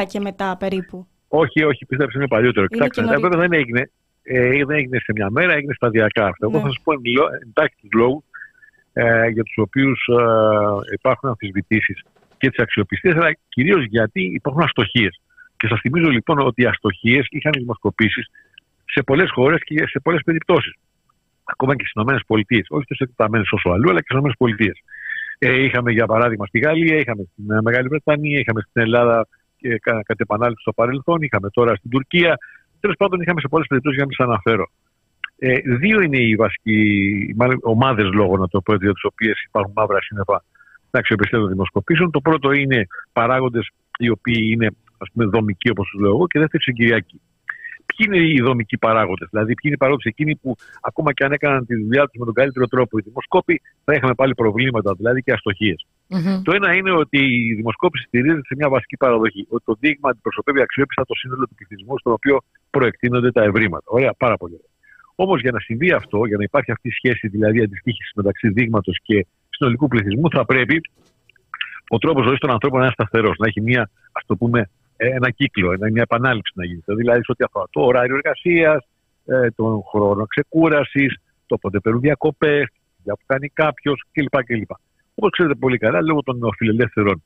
[0.00, 1.06] 2010 και μετά περίπου.
[1.28, 2.66] Όχι, όχι, πίστεψε είναι παλιότερο.
[2.66, 3.90] Κοιτάξτε, βέβαια δεν έγινε,
[4.28, 6.46] ε, δεν έγινε σε μια μέρα, έγινε σταδιακά αυτό.
[6.46, 6.62] Εγώ ναι.
[6.62, 6.92] θα σας πω
[7.42, 8.24] εντάχει τους λόγους
[8.92, 12.02] ε, για τους οποίους ε, υπάρχουν αμφισβητήσεις
[12.38, 15.20] και τις αξιοπιστίες, αλλά κυρίως γιατί υπάρχουν αστοχίες.
[15.56, 18.30] Και σας θυμίζω λοιπόν ότι οι αστοχίες είχαν δημοσκοπήσεις
[18.84, 20.74] σε πολλές χώρες και σε πολλές περιπτώσεις.
[21.44, 24.72] Ακόμα και στις ΗΠΑ, όχι τόσο εκτεταμένες όσο αλλού, αλλά και στις ΗΠΑ.
[25.38, 30.20] Ε, είχαμε για παράδειγμα στη Γαλλία, είχαμε στην Μεγάλη Βρετανία, είχαμε στην Ελλάδα και κατ'
[30.20, 32.36] επανάληψη στο παρελθόν, είχαμε τώρα στην Τουρκία.
[32.80, 34.66] Τέλος πάντων, είχαμε σε πολλές περιπτώσεις για να σα αναφέρω.
[35.38, 36.78] Ε, δύο είναι οι βασικοί
[37.62, 40.44] ομάδες λόγω, να το πω έτσι, για τις οποίες υπάρχουν μαύρα σύννεφα
[40.86, 42.10] στην αξιοπιστία των δημοσκοπήσεων.
[42.10, 46.38] Το πρώτο είναι παράγοντες οι οποίοι είναι ας πούμε, δομικοί, όπως τους λέω εγώ, και
[46.38, 47.20] δεύτερη συγκυριακοί.
[47.86, 51.32] Ποιοι είναι οι δομικοί παράγοντες, δηλαδή ποιοι είναι οι παράγοντες εκείνοι που ακόμα και αν
[51.32, 55.22] έκαναν τη δουλειά τους με τον καλύτερο τρόπο οι δημοσκόποι, θα είχαμε πάλι προβλήματα, δηλαδή
[55.22, 55.86] και αστοχίες.
[56.08, 56.40] Mm-hmm.
[56.42, 57.18] Το ένα είναι ότι
[57.50, 61.54] η δημοσκόπηση στηρίζεται σε μια βασική παραδοχή, ότι το δείγμα αντιπροσωπεύει αξιόπιστα το σύνολο του
[61.54, 63.84] πληθυσμού, στον οποίο προεκτείνονται τα ευρήματα.
[63.84, 64.74] Ωραία, πάρα πολύ ωραία.
[65.14, 68.98] Όμως για να συμβεί αυτό, για να υπάρχει αυτή η σχέση δηλαδή αντιστοίχησης μεταξύ δείγματος
[69.02, 70.80] και συνολικού πληθυσμού, θα πρέπει
[71.88, 75.30] ο τρόπος ζωής των ανθρώπων να είναι σταθερός, να έχει μια, ας το πούμε, ένα
[75.30, 76.94] κύκλο, μια επανάληψη να γίνεται.
[76.94, 78.86] Δηλαδή, σε ό,τι αφορά το ωράριο εργασίας,
[79.26, 82.66] ε, τον χρόνο ξεκούρασης, το πότε παίρνουν διακοπές,
[83.02, 84.34] για που κάνει κάποιος κλπ.
[85.14, 87.22] Όπως ξέρετε πολύ καλά, λόγω των νεοφιλελεύθερων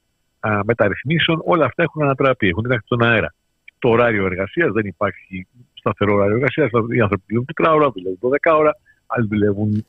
[0.64, 3.34] μεταρρυθμίσεων, όλα αυτά έχουν ανατραπεί, έχουν έρθει στον αέρα
[3.80, 6.70] το ωράριο εργασίας, δεν υπάρχει σταθερό ωράριο εργασίας.
[6.70, 9.86] Οι άνθρωποι δουλεύουν πικρά ώρα, δουλεύουν 12 ώρα, άλλοι δουλεύουν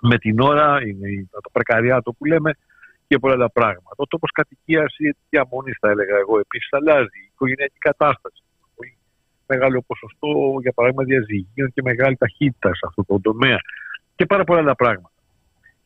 [0.00, 2.56] με την ώρα, είναι το πρεκαριάτο που λέμε
[3.06, 3.94] και πολλά άλλα πράγματα.
[3.96, 7.18] Ο τόπος κατοικίας ή διαμονής, θα έλεγα εγώ, επίσης αλλάζει.
[7.24, 8.42] Η οικογενειακή κατάσταση.
[8.76, 8.96] Πολύ
[9.46, 10.28] μεγάλο ποσοστό,
[10.60, 13.58] για παράδειγμα, διαζυγίων και μεγάλη ταχύτητα σε αυτό το τομέα.
[14.14, 15.08] Και πάρα πολλά άλλα πράγματα.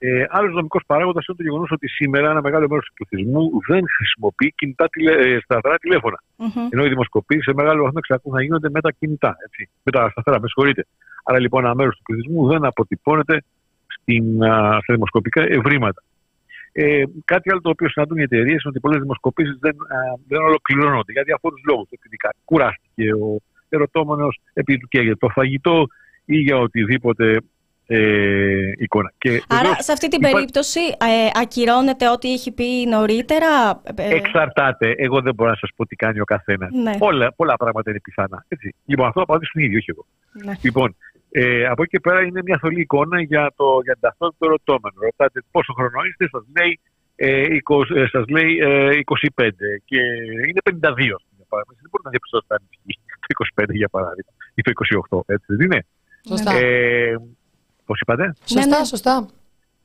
[0.01, 3.85] Ε, Άλλος νομικός παράγοντας είναι το γεγονός ότι σήμερα ένα μεγάλο μέρος του πληθυσμού δεν
[3.97, 6.23] χρησιμοποιεί κινητά τηλε, ε, σταθερά τηλέφωνα.
[6.39, 6.69] Mm-hmm.
[6.71, 9.37] Ενώ οι δημοσκοπήσεις σε μεγάλο βαθμό εξακολουθούν να γίνονται με τα κινητά.
[9.45, 10.87] Έτσι, με τα σταθερά, με συγχωρείτε.
[11.25, 13.43] Άρα λοιπόν ένα μέρος του πληθυσμού δεν αποτυπώνεται
[13.87, 16.03] στην, α, στα δημοσκοπικά ευρήματα.
[16.81, 19.77] Ε, κάτι άλλο το οποίο συναντούν οι εταιρείες είναι ότι πολλές δημοσκοπήσεις δεν,
[20.29, 21.89] δεν ολοκληρώνονται για διάφορους λόγους.
[21.91, 25.87] Επειδή κουράστηκε ο ερωτώμενος, επειδή του καίγεται το φαγητό
[26.25, 27.41] ή για οτιδήποτε
[27.87, 29.13] ε, εικόνα.
[29.19, 33.83] Και Άρα σε αυτή την περίπτωση ε, ακυρώνεται ό,τι έχει πει νωρίτερα.
[33.95, 34.95] Ε, Εξαρτάται.
[34.97, 36.71] Εγώ δεν μπορώ να σας πω τι κάνει ο καθένας.
[36.73, 36.99] Ναι.
[36.99, 38.45] Πολλά, πολλά πράγματα είναι πιθανά.
[38.49, 38.75] Έτσι.
[38.85, 40.07] Λοιπόν, αυτό απαντήσουν οι ίδιοι, όχι εγώ.
[40.45, 40.53] Ναι.
[40.63, 40.97] Λοιπόν,
[41.31, 44.47] ε, από εκεί και πέρα είναι μια θολή εικόνα για, το, για την ταυτότητα του
[44.49, 45.01] ερωτώμενου.
[45.01, 46.81] Ρωτάτε πόσο χρόνο είστε, σας λέει,
[47.17, 49.01] ε, 20, ε, σας λέει ε,
[49.37, 49.51] 25
[49.85, 50.01] και
[50.49, 50.71] είναι 52.
[51.81, 52.63] Δεν μπορεί να διαπιστώσετε αν
[53.27, 54.73] το 25 για παράδειγμα ή το
[55.11, 55.87] 28, έτσι δεν είναι;
[56.29, 56.53] Σωστά.
[56.53, 57.17] Ε,
[57.87, 58.85] Πώς είπατε; Σωστά, ναι, ναι.
[58.85, 59.27] σωστά.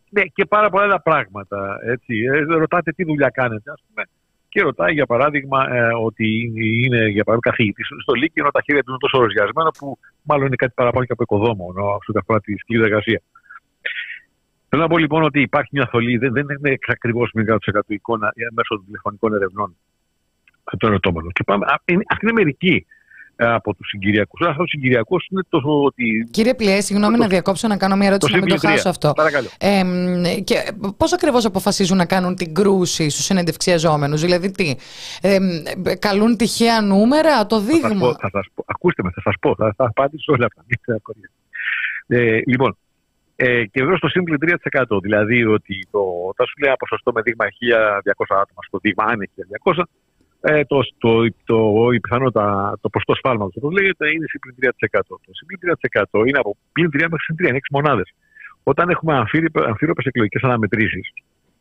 [0.09, 1.79] Ναι, και πάρα πολλά άλλα πράγματα.
[1.83, 2.13] Έτσι.
[2.33, 4.03] Ε, ρωτάτε τι δουλειά κάνετε, ας πούμε.
[4.53, 6.27] Και ρωτάει για παράδειγμα ε, ότι
[6.83, 10.55] είναι για παράδειγμα καθηγητής στο Λύκειο, τα χέρια του είναι τόσο οριασμένα που μάλλον είναι
[10.55, 13.21] κάτι παραπάνω και από οικοδόμο, όσο αφορά τη σκληρή εργασία.
[14.69, 18.43] Θέλω να πω λοιπόν ότι υπάρχει μια θολή, δεν, δεν είναι ακριβώς 100% εικόνα ε,
[18.53, 19.75] μέσω των τηλεφωνικών ερευνών
[20.77, 21.31] των ερωτώμενων.
[21.31, 22.85] Και πάμε, αυτή είναι μερική ε,
[23.35, 24.39] από τους συγκυριακούς.
[24.41, 26.27] Ένα από τους συγκυριακούς είναι το ότι.
[26.31, 27.21] Κύριε Πλιέ, συγγνώμη το...
[27.21, 29.11] να διακόψω να κάνω μια ερώτηση το να μην το χάσω αυτό.
[29.15, 29.47] Παρακαλώ.
[29.59, 29.83] Ε,
[30.43, 30.55] και
[30.97, 34.75] πώς ακριβώς αποφασίζουν να κάνουν την κρούση στους συνεντευξιαζόμενους, Δηλαδή τι,
[35.21, 35.37] ε,
[35.99, 39.85] καλούν τυχαία νούμερα, το δείγμα; Θα σας πω, ακούστε με, θα σας πω, θα, θα
[39.85, 40.63] απάντησω όλα αυτά.
[42.07, 42.77] Ε, λοιπόν,
[43.35, 45.01] ε, και εδώ στο σύμπλη 3%.
[45.01, 49.13] Δηλαδή ότι το, όταν σου λέει ένα ποσοστό με δείγμα 1200 άτομα στο δείγμα, αν
[49.13, 49.29] είναι
[49.63, 49.83] 1200,
[50.45, 51.11] ε, το, το,
[51.45, 54.55] το, η πιθανότητα, το ποσοστό σφάλματο, όπως λέγεται, είναι συμπλήν
[54.91, 54.99] 3%.
[55.07, 55.59] Το συμπλήν
[56.21, 58.13] 3% είναι από πλήν 3 μέχρι 3, είναι 6 μονάδες.
[58.63, 59.13] Όταν έχουμε
[59.53, 61.13] αμφίροπε εκλογικές αναμετρήσεις,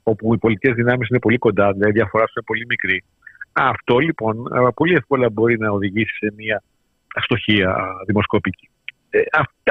[0.03, 3.05] όπου οι πολιτικές δυνάμεις είναι πολύ κοντά, δηλαδή η διαφορά είναι πολύ μικρή,
[3.53, 6.63] αυτό λοιπόν ε, πολύ εύκολα μπορεί να οδηγήσει σε μια
[7.15, 8.69] αστοχία δημοσκοπική.
[9.11, 9.21] Ε,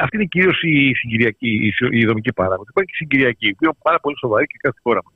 [0.01, 2.69] αυτή είναι κυρίως η, συγκυριακή, η, η δομική παράγοντα.
[2.69, 5.13] Υπάρχει και η συγκυριακή, που είναι πάρα πολύ σοβαρή και κάθε χώρα μας.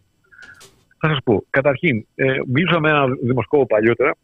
[0.99, 1.43] Θα σας πω.
[1.49, 4.15] Καταρχήν, ε, μίλησα με ένα δημοσκόπο παλιότερα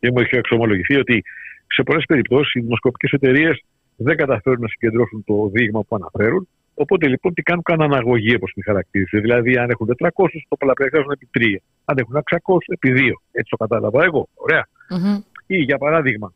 [0.00, 1.24] και μου έχει εξομολογηθεί ότι
[1.66, 3.64] σε πολλές περιπτώσεις οι δημοσκοπικές εταιρείες
[3.96, 6.48] δεν καταφέρουν να συγκεντρώσουν το δείγμα που αναφέρουν.
[6.74, 9.18] Οπότε λοιπόν τι κάνουν, κάνουν αναγωγή όπως την χαρακτήρισε.
[9.18, 10.10] Δηλαδή, αν έχουν 400,
[10.48, 11.56] το πολλαπλασιάζουν επί 3.
[11.84, 13.12] Αν έχουν 600, επί 2.
[13.32, 14.28] Έτσι το κατάλαβα εγώ.
[14.34, 14.68] Ωραία.
[14.90, 15.22] Mm-hmm.
[15.46, 16.32] Ή για παράδειγμα,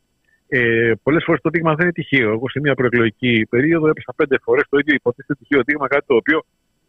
[0.47, 2.31] ε, πολλές φορές το δείγμα δεν είναι τυχαίο.
[2.31, 6.15] Εγώ σε μια προεκλογική περίοδο έπεσα πέντε φορές το ίδιο υποτίθεται τυχαίο δείγμα, κάτι το
[6.15, 6.43] οποίο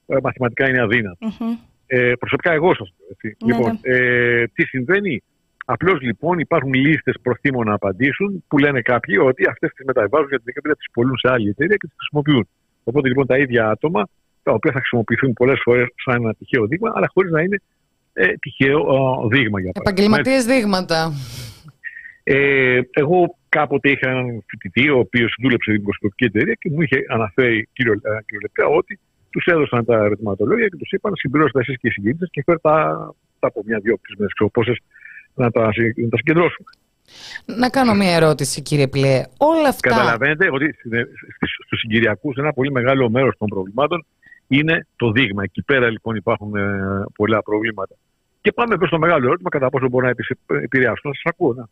[0.06, 1.26] ε, μαθηματικά είναι αδύνατο.
[1.26, 1.73] Mm-hmm.
[1.86, 3.28] Ε, προσωπικά εγώ σας πω.
[3.28, 3.96] Ναι, λοιπόν, ναι.
[3.96, 5.22] Ε, τι συμβαίνει;
[5.64, 10.36] Απλώς λοιπόν υπάρχουν λίστες προθύμων να απαντήσουν που λένε κάποιοι ότι αυτές τις μεταβάζουν για
[10.36, 12.48] την δεκαετία τις πολλούν σε άλλη εταιρεία και τις χρησιμοποιούν.
[12.84, 14.08] Οπότε λοιπόν τα ίδια άτομα,
[14.42, 17.60] τα οποία θα χρησιμοποιηθούν πολλές φορές σαν ένα τυχαίο δείγμα, αλλά χωρίς να είναι
[18.12, 19.82] ε, τυχαίο ε, δείγμα για παράδειγμα.
[19.82, 21.12] Επαγγελματίες δείγματα.
[22.22, 26.98] Ε, εγώ κάποτε είχα έναν φοιτητή, ο οποίος δούλεψε στην δημοσιογραφική εταιρεία και μου είχε
[27.08, 28.98] αναφέρει κυριολεκτικά ότι
[29.34, 32.74] τους έδωσαν τα ερωτηματολόγια και τους είπαν συμπληρώστε εσείς και οι συγκεκριτέ και φέρτε τα,
[33.38, 34.74] τα από μια-δυο πτυσμένε ξεπόσε
[35.34, 36.68] να τα, να τα συγκεντρώσουμε.
[37.44, 39.22] Να κάνω μια ερώτηση, κύριε Πλέ.
[39.36, 39.88] Όλα αυτά.
[39.88, 40.74] Καταλαβαίνετε ότι
[41.66, 44.06] στους συγκυριακούς ένα πολύ μεγάλο μέρος των προβλημάτων
[44.46, 45.42] είναι το δείγμα.
[45.42, 46.64] Εκεί πέρα λοιπόν υπάρχουν ε,
[47.16, 47.94] πολλά προβλήματα.
[48.40, 50.12] Και πάμε προς το μεγάλο ερώτημα κατά πόσο μπορεί να
[50.62, 51.14] επηρεάσουν.
[51.14, 51.52] Σας ακούω.
[51.52, 51.62] Ναι.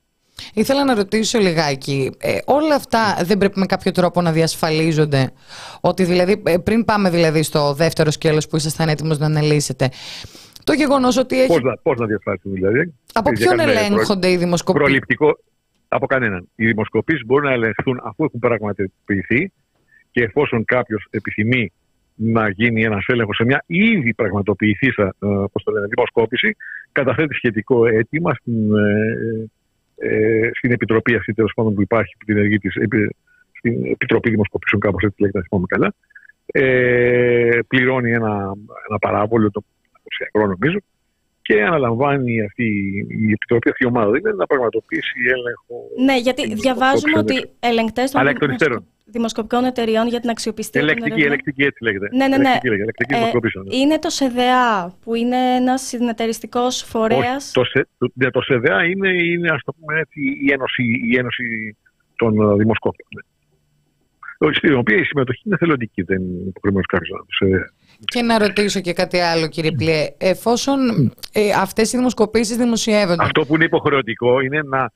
[0.54, 5.32] Ήθελα να ρωτήσω λιγάκι, ε, όλα αυτά δεν πρέπει με κάποιο τρόπο να διασφαλίζονται,
[5.80, 9.90] ότι δηλαδή, ε, πριν πάμε δηλαδή στο δεύτερο σκέλος που ήσασταν έτοιμος να αναλύσετε,
[10.64, 11.48] το γεγονός ότι έχει...
[11.48, 14.86] Πώς να, πώς να διασφαλίσουν δηλαδή; Από ποιον ελέγχονται οι δημοσκοπήσεις.
[14.86, 15.38] Προληπτικό,
[15.88, 16.48] από κανέναν.
[16.54, 19.52] Οι δημοσκοπήσεις μπορούν να ελεγχθούν αφού έχουν πραγματοποιηθεί
[20.10, 21.72] και εφόσον κάποιος επιθυμεί
[22.14, 25.26] να γίνει ένας έλεγχος σε μια ήδη πραγματοποιηθήσα ε,
[25.64, 26.56] το λένε, δημοσκόπηση,
[26.92, 29.50] καταθέτει σχετικό αίτημα στην ε,
[30.02, 32.74] ε, στην επιτροπή αυτή τέλος πάντων που υπάρχει, που την ενεργεί της,
[33.58, 35.94] στην Επιτροπή Δημοσκοπήσεων, κάπως έτσι λέγεται, να θυμάμαι καλά.
[36.46, 38.54] Ε, πληρώνει ένα,
[38.88, 39.64] ένα παράβολο, το
[40.32, 40.78] ευρώ νομίζω,
[41.42, 42.64] και αναλαμβάνει αυτή
[43.08, 45.74] η επιτροπή, αυτή η ομάδα δηλαδή, να πραγματοποιήσει έλεγχο.
[46.04, 48.26] Ναι, γιατί διαβάζουμε ότι ελεγκτές των
[49.04, 52.08] δημοσκοπικών εταιριών για την αξιοπιστία ελεκτική, των Ελεκτική, έτσι λέγεται.
[52.12, 52.48] Ναι, ναι, ναι.
[52.48, 57.50] Ελεκτική, ελεκτική ε, είναι το ΣΕΔΕΑ, που είναι ένας συνεταιριστικός φορέας.
[57.52, 57.62] Το,
[57.98, 61.76] το, ναι, το ΣΕΔΕΑ είναι, είναι ας το πούμε έτσι, η, ένωση, η ένωση
[62.16, 63.06] των ε, δημοσκόπων.
[63.14, 63.22] Ναι.
[64.54, 67.10] Στην οποία η συμμετοχή είναι θελοντική, δεν είναι υποχρεωμένος κάποιος
[67.40, 67.48] να
[68.04, 70.06] Και να ρωτήσω και κάτι άλλο, κύριε Πλέ.
[70.18, 70.78] Εφόσον
[71.32, 73.24] ε, αυτές οι δημοσκοπήσεις δημοσιεύονται.
[73.24, 74.88] Αυτό που είναι υποχρεωτικό είναι να ε, ε,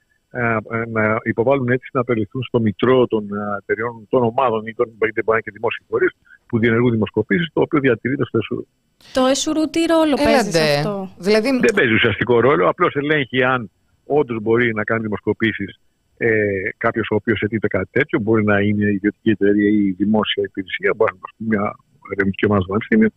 [0.88, 5.42] να υποβάλουν έτσι να περιληφθούν στο μητρό των ε, εταιριών, των ομάδων ή των μπορεί
[5.42, 6.12] και δημόσιων φορείς
[6.46, 8.66] που διενεργούν δημοσκοπήσεις, το οποίο διατηρείται στο ΕΣΟΥ.
[9.12, 11.48] Το ΕΣΟΥ τι ρόλο παίζει σε αυτό; Δηλαδή...
[11.50, 13.70] Δεν παίζει ουσιαστικό ρόλο, απλώς ελέγχει αν
[14.06, 15.80] όντως μπορεί να κάνει δημοσκοπήσεις
[16.16, 16.28] ε,
[16.76, 18.18] κάποιος ο οποίος αιτείται κάτι τέτοιο.
[18.20, 21.74] Μπορεί να είναι ιδιωτική εταιρεία ή δημόσια υπηρεσία, μπορεί να είναι μια
[22.12, 23.10] ερευνητική ομάδα στο πανεπιστήμιο.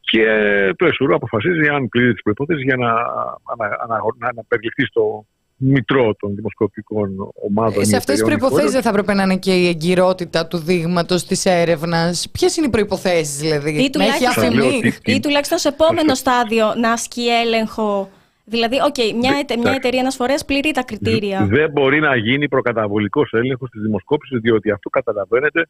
[0.00, 0.24] Και
[0.76, 2.92] το ΕΣΟΥ αποφασίζει αν πληρεί τις προποθέσει για να,
[3.58, 5.26] να, να, να, να περιληφθεί στο
[5.64, 7.84] μητρό των δημοσκοπικών ομάδων.
[7.84, 11.44] Σε αυτές τις προποθέσει δεν θα έπρεπε να είναι και η εγκυρότητα του δείγματος της
[11.44, 12.30] έρευνας.
[12.32, 14.52] Ποιες είναι οι προποθέσει, δηλαδή, ή τουλάχιστον,
[15.04, 18.10] ή τουλάχιστον σε επόμενο στάδιο να ασκεί έλεγχο.
[18.44, 21.46] Δηλαδή, okay, μια, ετε, μια εταιρεία ένας φορέας πληρεί τα κριτήρια.
[21.50, 25.68] Δεν μπορεί να γίνει προκαταβολικός έλεγχος της δημοσκόπησης, διότι αυτό καταλαβαίνετε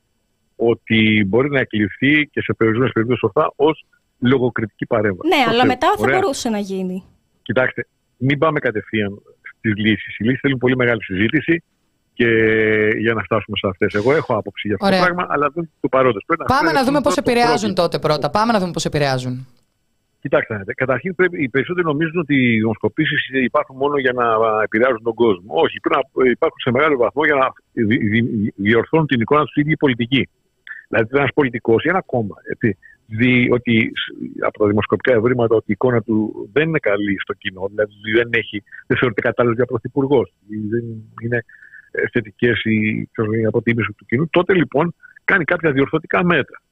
[0.57, 3.87] ότι μπορεί να εκλειφθεί και σε περιορισμένες περιπτώσεις ορθά ως
[4.19, 5.29] λογοκριτική παρέμβαση.
[5.29, 7.05] Ναι, αλλά μετά θα μπορούσε να γίνει.
[7.43, 9.23] Κοιτάξτε, μην πάμε κατευθείαν
[9.63, 10.19] στι λύσεις.
[10.19, 11.63] Οι λύσεις θέλουν πολύ μεγάλη συζήτηση
[12.15, 12.29] και
[12.99, 13.95] για να φτάσουμε σε αυτές.
[13.95, 16.19] Εγώ έχω άποψη για αυτό το πράγμα, αλλά δεν του παρόντο.
[16.47, 18.31] Πάμε να δούμε πώς επηρεάζουν τότε πρώτα.
[18.31, 19.47] Πάμε να δούμε πώς επηρεάζουν.
[20.21, 24.25] Κοιτάξτε, καταρχήν πρέπει, οι περισσότεροι νομίζουν ότι οι δημοσκοπήσεις υπάρχουν μόνο για να
[24.63, 25.55] επηρεάζουν τον κόσμο.
[25.65, 27.47] Όχι, πρέπει να υπάρχουν σε μεγάλο βαθμό για να
[28.57, 30.29] διορθώνουν την εικόνα τους ίδιοι πολιτικοί.
[30.93, 33.93] Δηλαδή, ένας πολιτικός ή ένα κόμμα έτσι, δει ότι
[34.41, 38.29] από τα δημοσκοπικά ευρήματα ότι η εικόνα του δεν είναι καλή στο κοινό, δηλαδή δεν,
[38.33, 40.33] έχει, δεν θεωρείται κατάλληλος για πρωθυπουργός,
[40.71, 40.85] δεν
[41.23, 41.45] είναι
[42.13, 43.09] θετικέ οι
[43.47, 46.63] αποτίμησης του κοινού, τότε λοιπόν κάνει κάποια διορθωτικά μέτρα.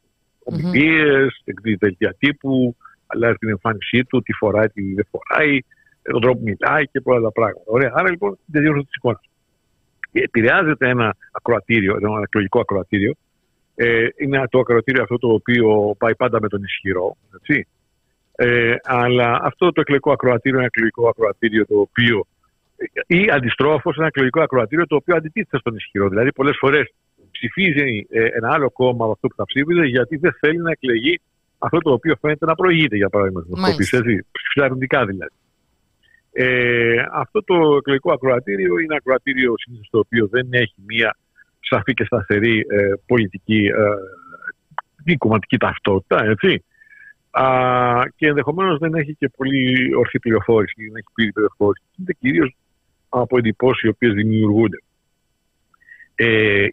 [0.44, 5.58] Ομιλίες, εκδίδει δελτία τύπου, αλλάζει την εμφάνισή του, τι φοράει, τι δεν φοράει,
[6.02, 7.62] τον τρόπο που μιλάει και πολλά άλλα πράγματα.
[7.66, 7.92] Ωραία.
[7.94, 9.20] Άρα λοιπόν δεν διορθωτική τη εικόνα.
[10.12, 13.14] Επηρεάζεται ένα ακροατήριο, ένα εκλογικό ακροατήριο,
[13.82, 17.16] ε, είναι το ακροτήριο αυτό το οποίο πάει πάντα με τον ισχυρό.
[17.34, 17.66] Έτσι.
[18.34, 22.26] Ε, αλλά αυτό το εκλογικό ακροατήριο είναι ένα εκλογικό ακροατήριο το οποίο
[23.06, 26.08] ή αντιστρόφως ένα εκλογικό ακροατήριο το οποίο αντιτίθεται στον ισχυρό.
[26.08, 26.94] Δηλαδή πολλές φορές
[27.30, 31.20] ψηφίζει ε, ένα άλλο κόμμα από αυτό που θα ψήφιζε γιατί δεν θέλει να εκλεγεί
[31.58, 33.44] αυτό το οποίο φαίνεται να προηγείται για παράδειγμα.
[33.76, 35.34] Ψηφίζει αρνητικά δηλαδή.
[36.32, 41.16] Ε, αυτό το εκλογικό ακροατήριο είναι ένα ακροατήριο συνήθως το οποίο δεν έχει μία
[41.60, 43.64] σαφή και σταθερή ε, πολιτική
[45.04, 46.64] ε, κομματική ταυτότητα, έτσι.
[47.30, 47.46] Α,
[48.16, 51.84] και ενδεχομένως δεν έχει και πολύ ορθή πληροφόρηση, δεν έχει πλήρη πληροφόρηση.
[51.98, 52.56] Είναι κυρίως
[53.08, 54.82] από εντυπώσεις οι οποίες δημιουργούνται.
[56.14, 56.66] Ε,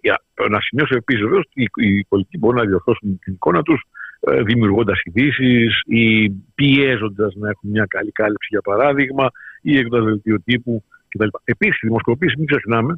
[0.50, 3.82] να σημειώσω επίσης βεβαίως ότι οι πολιτικοί μπορούν να διορθώσουν την εικόνα τους
[4.20, 9.30] ε, δημιουργώντας ειδήσεις ή πιέζοντας να έχουν μια καλή κάλυψη, για παράδειγμα,
[9.62, 11.28] ή έχοντα δελτίο τύπου κτλ.
[11.44, 12.96] Επίσης, οι δημοσκοπήσει, μην ξεχνάμε,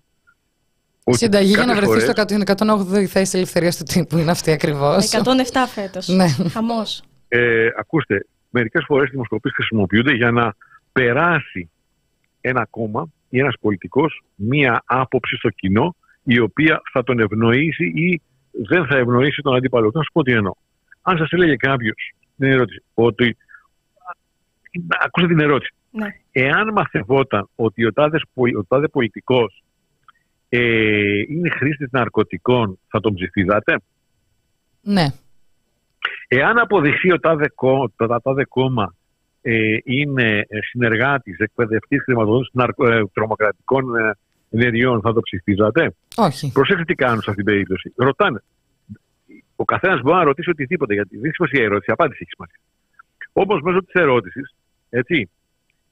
[1.09, 5.11] Συνταγή για να βρεθείς στο 108η θέση ελευθερίας του τύπου είναι αυτή ακριβώς.
[5.13, 5.21] 107
[5.73, 6.07] φέτος.
[6.07, 6.27] Ναι.
[6.49, 7.03] Χαμός.
[7.27, 10.55] Ε, ακούστε, μερικές φορές οι δημοσκοπήσεις χρησιμοποιούνται για να
[10.91, 11.69] περάσει
[12.41, 18.21] ένα κόμμα ή ένας πολιτικός μία άποψη στο κοινό η οποία θα τον ευνοήσει ή
[18.51, 19.91] δεν θα ευνοήσει τον αντίπαλο.
[19.93, 20.53] Να σου πω τι εννοώ.
[21.01, 23.37] Αν σας έλεγε κάποιος την ερώτηση ότι.
[25.05, 25.73] Ακούστε την ερώτηση.
[25.91, 26.07] Ναι.
[26.31, 28.23] Εάν μαθευόταν ότι ο τάδες,
[28.57, 29.63] ο τάδε πολιτικός
[30.49, 33.79] ε, είναι χρήστης ναρκωτικών, θα τον ψηφίζατε;
[34.81, 35.05] Ναι.
[36.27, 37.21] Εάν αποδειχθεί ότι
[37.95, 38.95] το τάδε κόμμα
[39.41, 44.11] ε, είναι συνεργάτης, εκπαιδευτής χρηματοδότησης ε, τρομοκρατικών ε,
[44.49, 46.51] ενεργειών, θα το ψηφίζατε; Όχι.
[46.51, 47.93] Προσέξτε τι κάνουν σε αυτήν την περίπτωση.
[47.95, 48.43] Ρωτάνε.
[49.55, 52.31] Ο καθένας μπορεί να ρωτήσει οτιδήποτε, γιατί δεν έχει σημασία η ερώτηση, η απάντηση έχει
[52.31, 52.59] σημασία.
[53.33, 54.55] Όμως μέσω της ερώτησης,
[54.89, 55.29] έτσι,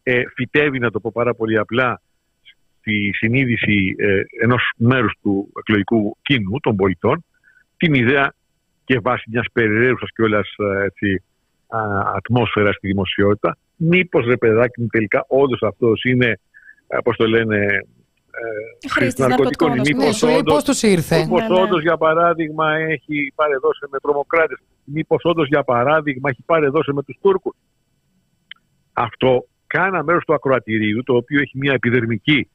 [0.03, 2.01] ε, φυτεύει, να το πω πάρα πολύ απλά,
[2.87, 7.25] τη συνείδηση ε, ενός μέρους του εκλογικού κοινού, των πολιτών,
[7.77, 8.33] την ιδέα
[8.83, 11.23] και βάσει μιας περιραίουσας και όλας έτσι,
[12.15, 16.39] ατμόσφαιρας στη δημοσιότητα, μήπως ρε παιδάκι μου τελικά όντως αυτός είναι,
[17.03, 19.79] πώς το λένε, ε, χρήστης ναρκωτικών.
[19.79, 21.17] Μήπως ναι, όντως, τους ήρθε.
[21.17, 21.81] Μήπως ναι, ναι.
[21.81, 24.59] για παράδειγμα έχει παρεδώσει με τρομοκράτες.
[24.83, 27.55] Μήπως όντως για παράδειγμα έχει παρεδώσει με τους Τούρκους.
[28.93, 32.49] Αυτό κάνα μέρος του ακροατηρίου το οποίο έχει μια επιδερμική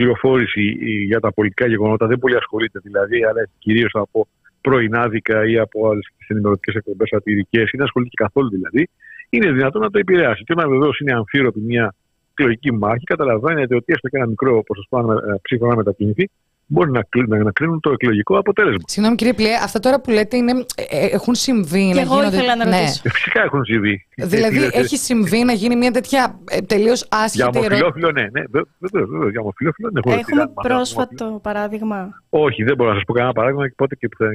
[0.00, 0.62] πληροφόρηση
[1.10, 4.28] για τα πολιτικά γεγονότα δεν πολύ ασχολείται δηλαδή, αλλά κυρίως από
[4.60, 8.88] πρωινάδικα ή από άλλες ενημερωτικές εκπομπές σατυρικές, ή δεν ασχολείται καθόλου δηλαδή,
[9.30, 10.44] είναι δυνατόν να το επηρεάσει.
[10.44, 11.94] Και όταν βεβαίως είναι αμφίροπη μια
[12.30, 16.30] εκλογική μάχη, καταλαβαίνετε ότι έστω και ένα μικρό ποσοστό ε, ψήφο να μετακινηθεί,
[16.72, 18.82] μπορεί να, κρίνουν, να κρίνουν το εκλογικό αποτέλεσμα.
[18.86, 21.88] Συγγνώμη κύριε Πλέ, αυτά τώρα που λέτε είναι, ε, ε, έχουν συμβεί.
[21.88, 22.36] Και να εγώ γίνονται...
[22.36, 23.00] ήθελα να ρωτήσω.
[23.04, 23.10] Ναι.
[23.10, 24.06] Φυσικά έχουν συμβεί.
[24.16, 27.74] Δηλαδή έχει συμβεί να γίνει μια τέτοια ε, τελείως άσχετη ερώτηση.
[27.74, 28.22] Για ομοφυλόφιλο, ναι.
[28.22, 28.42] ναι
[28.78, 30.14] Βεβαίως, για ομοφυλόφιλο ναι.
[30.14, 32.22] Έχουμε πρόσφατο παράδειγμα.
[32.28, 34.26] Όχι, δεν μπορώ να σας πω κανένα παράδειγμα και πότε και που θα.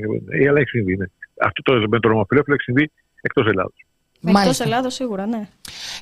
[0.49, 0.97] Αλλά έχει συμβεί.
[0.97, 1.05] Ναι.
[1.41, 3.85] Αυτό το με το ομοφυλόφιλο έχει συμβεί εκτός Ελλάδος.
[4.27, 5.47] Εκτός Ελλάδος σίγουρα, ναι.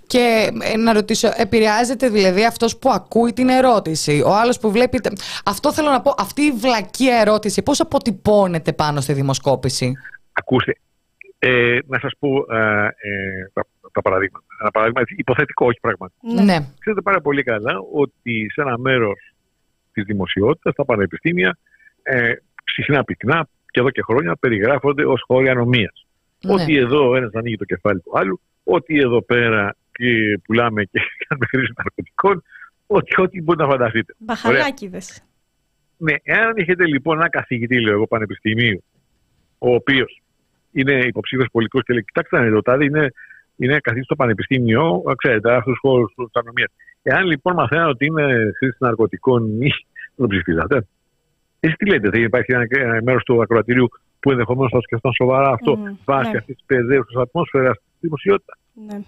[0.07, 4.21] Και ε, να ρωτήσω, επηρεάζεται δηλαδή αυτός που ακούει την ερώτηση.
[4.25, 5.01] Ο άλλος που βλέπει.
[5.45, 9.93] Αυτό θέλω να πω, αυτή η βλακή ερώτηση, πώς αποτυπώνεται πάνω στη δημοσκόπηση;
[10.33, 10.77] Ακούστε,
[11.39, 14.45] ε, να σας πω ε, ε, τα, τα, παραδείγματα.
[14.61, 16.33] Ένα παράδειγμα υποθετικό, όχι πραγματικό.
[16.33, 16.43] Ναι.
[16.43, 16.65] ναι.
[16.79, 19.33] Ξέρετε πάρα πολύ καλά ότι σε ένα μέρος
[19.91, 21.57] της δημοσιότητας, στα πανεπιστήμια,
[22.03, 22.33] ε,
[22.63, 26.02] συχνά πυκνά και εδώ και χρόνια περιγράφονται ως χώροι ανομίας.
[26.43, 26.53] Ναι.
[26.53, 31.45] Ότι εδώ ένας ανοίγει το κεφάλι του άλλου, ότι εδώ πέρα και πουλάμε και κάνουμε
[31.49, 32.43] χρήση ναρκωτικών,
[32.87, 34.13] Ό,τι, ό,τι μπορείτε να φανταστείτε.
[34.17, 35.01] Μπαχαλάκιδε.
[35.97, 38.83] Ναι, εάν έχετε λοιπόν ένα καθηγητή, λέω εγώ, πανεπιστημίου,
[39.57, 40.21] ο οποίος
[40.71, 43.13] είναι υποψήφιος πολιτικός και λέει: Κοιτάξτε, το τάδε είναι,
[43.55, 46.69] είναι καθηγητής στο πανεπιστήμιο, ξέρετε, αυτού του χώρου τη αστυνομία.
[47.01, 49.69] Εάν λοιπόν μαθαίνω ότι είναι χρήση ναρκωτικών, μη
[50.15, 50.87] τον ψηφίζατε.
[51.59, 53.89] Εσείς τι λέτε, θα υπάρχει ένα, ένα μέρος του ακροατηρίου
[54.23, 56.37] που ενδεχομένως θα σκεφτούν σοβαρά αυτό mm, βάσει ναι.
[56.37, 58.57] αυτής της παιδεύουσα ατμόσφαιρας στη δημοσιότητας.
[58.87, 58.99] Ναι.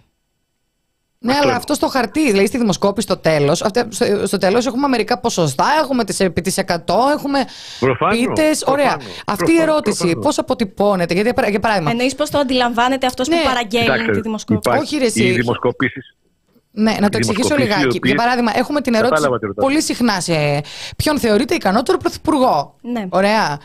[1.20, 3.64] Ναι, αλλά αυτό στο χαρτί, δηλαδή στη δημοσκόπηση στο τέλος.
[4.24, 6.76] Στο τέλος έχουμε μερικά ποσοστά, έχουμε τις επί τη 100,
[7.18, 7.40] έχουμε
[8.10, 8.64] πίτες.
[8.68, 8.98] Ωραία.
[9.26, 11.92] Αυτή η ερώτηση πώς αποτυπώνεται, γιατί για παράδειγμα.
[11.92, 13.36] Εννοείς πώς το αντιλαμβάνεται αυτός ναι.
[13.36, 16.16] που παραγγέλνει τη δημοσκόπηση; Όχι, ρε, Οι δημοσκοπήσεις
[16.76, 18.00] ναι, να το εξηγήσω λιγάκι.
[18.04, 20.64] Για παράδειγμα, έχουμε την ερώτηση πολύ συχνά σε
[20.98, 22.76] ποιον θεωρείται ικανότερο πρωθυπουργό.
[22.82, 23.06] Ναι.
[23.10, 23.60] Ωραία.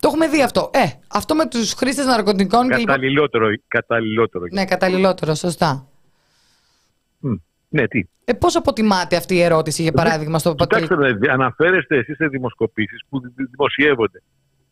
[0.00, 0.70] Το έχουμε δει αυτό.
[0.72, 2.68] Ε, αυτό με τους χρήστες ναρκωτικών.
[2.68, 3.46] Καταλληλότερο.
[3.68, 4.44] καταλληλότερο.
[4.50, 5.88] Ναι, καταλληλότερο, σωστά.
[7.68, 8.02] Ναι, τι.
[8.24, 13.00] Ε, Πώς αποτιμάται αυτή η ερώτηση, για παράδειγμα, στο Κοιτάξτε, δηλαδή, αναφέρεστε εσείς σε δημοσκοπήσεις
[13.08, 14.22] που δημοσιεύονται.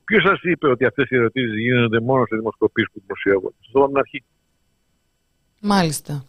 [0.05, 3.79] Ποιος σας είπε ότι αυτές οι ερωτήσεις γίνονται μόνο σε δημοσκοπήσεις που δημοσιεύονται; Σας το
[3.79, 4.25] είπαμε αρχή.
[5.61, 6.25] Μάλιστα.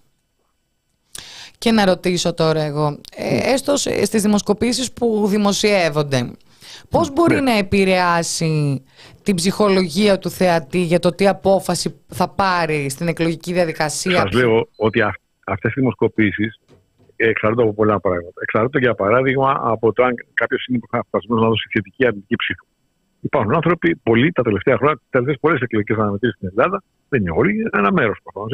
[1.58, 6.32] Και να ρωτήσω τώρα εγώ, ε, έστω στις δημοσκοπήσεις που δημοσιεύονται,
[6.90, 7.42] πώς μπορεί ναι.
[7.42, 8.84] να επηρεάσει
[9.24, 14.68] την ψυχολογία του θεατή για το τι απόφαση θα πάρει στην εκλογική διαδικασία; Σας λέω
[14.78, 15.02] ότι
[15.46, 16.60] αυτές οι δημοσκοπήσεις
[17.16, 18.42] εξαρτώνται από πολλά πράγματα.
[18.42, 22.66] Εξαρτώνται για παράδειγμα από το αν κάποιος είναι αποφασισμένος να δώσει θετική ή αρνητική ψήφο.
[23.22, 27.32] Υπάρχουν άνθρωποι, πολλοί τα τελευταία χρόνια, τις τελευταίες πολλές εκλογικές αναμετρήσεις στην Ελλάδα, δεν είναι
[27.36, 28.52] όλοι, είναι ένα μέρος προφανώς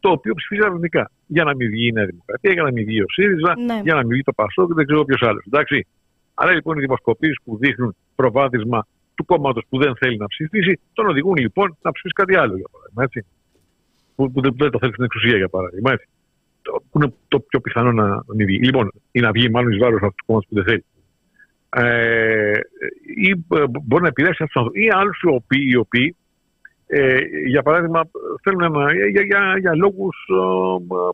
[0.00, 1.10] το οποίο ψηφίζει αρνητικά.
[1.26, 3.80] Για να μην βγει η Νέα Δημοκρατία, για να μην βγει ο ΣΥΡΙΖΑ, ναι.
[3.82, 5.44] για να μην βγει το ΠΑΣΟ και δεν ξέρω ποιος άλλος.
[5.46, 5.86] Εντάξει.
[6.38, 11.08] Άρα λοιπόν οι δημοσκοπήσεις που δείχνουν προβάδισμα του κόμματος που δεν θέλει να ψηφίσει, τον
[11.08, 13.02] οδηγούν λοιπόν να ψηφίσει κάτι άλλο για παράδειγμα.
[13.02, 13.26] Έτσι.
[14.14, 15.92] Που, που, δεν το θέλει στην εξουσία για παράδειγμα.
[15.92, 16.08] Έτσι.
[16.62, 18.58] Το, που είναι το πιο πιθανό να, να μην βγει.
[18.58, 20.84] Λοιπόν, ή να βγει μάλλον εις βάρος αυτού του κόμματος που δεν θέλει.
[21.68, 22.60] Ε,
[23.16, 24.80] ή ε, μπορεί να επηρεάσει αυτούς τους ανθρώπους.
[24.82, 26.16] Ή άλλους οι οποίοι, οι οποίοι
[26.86, 28.00] ε, για παράδειγμα,
[28.42, 30.36] θέλουν ένα, για, για, για λόγους ε,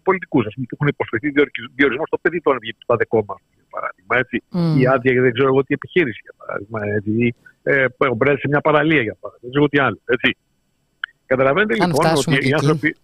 [0.02, 1.28] πολιτικούς, ας πούμε, που έχουν υποσχεθεί
[1.74, 4.14] διορισμό στο παιδί των Αυγητικού κόμμα, για παράδειγμα.
[4.22, 4.36] Έτσι.
[4.56, 4.80] Mm.
[4.80, 6.78] Η άδεια για δεν ξέρω εγώ τι επιχείρηση, για παράδειγμα.
[6.96, 7.34] Έτσι.
[7.62, 9.44] Ε, ο σε μια παραλία, για παράδειγμα.
[9.44, 9.98] Δεν ξέρω τι άλλο.
[10.14, 10.28] Έτσι.
[11.26, 12.96] Καταλαβαίνετε Αν λοιπόν ότι οι άνθρωποι.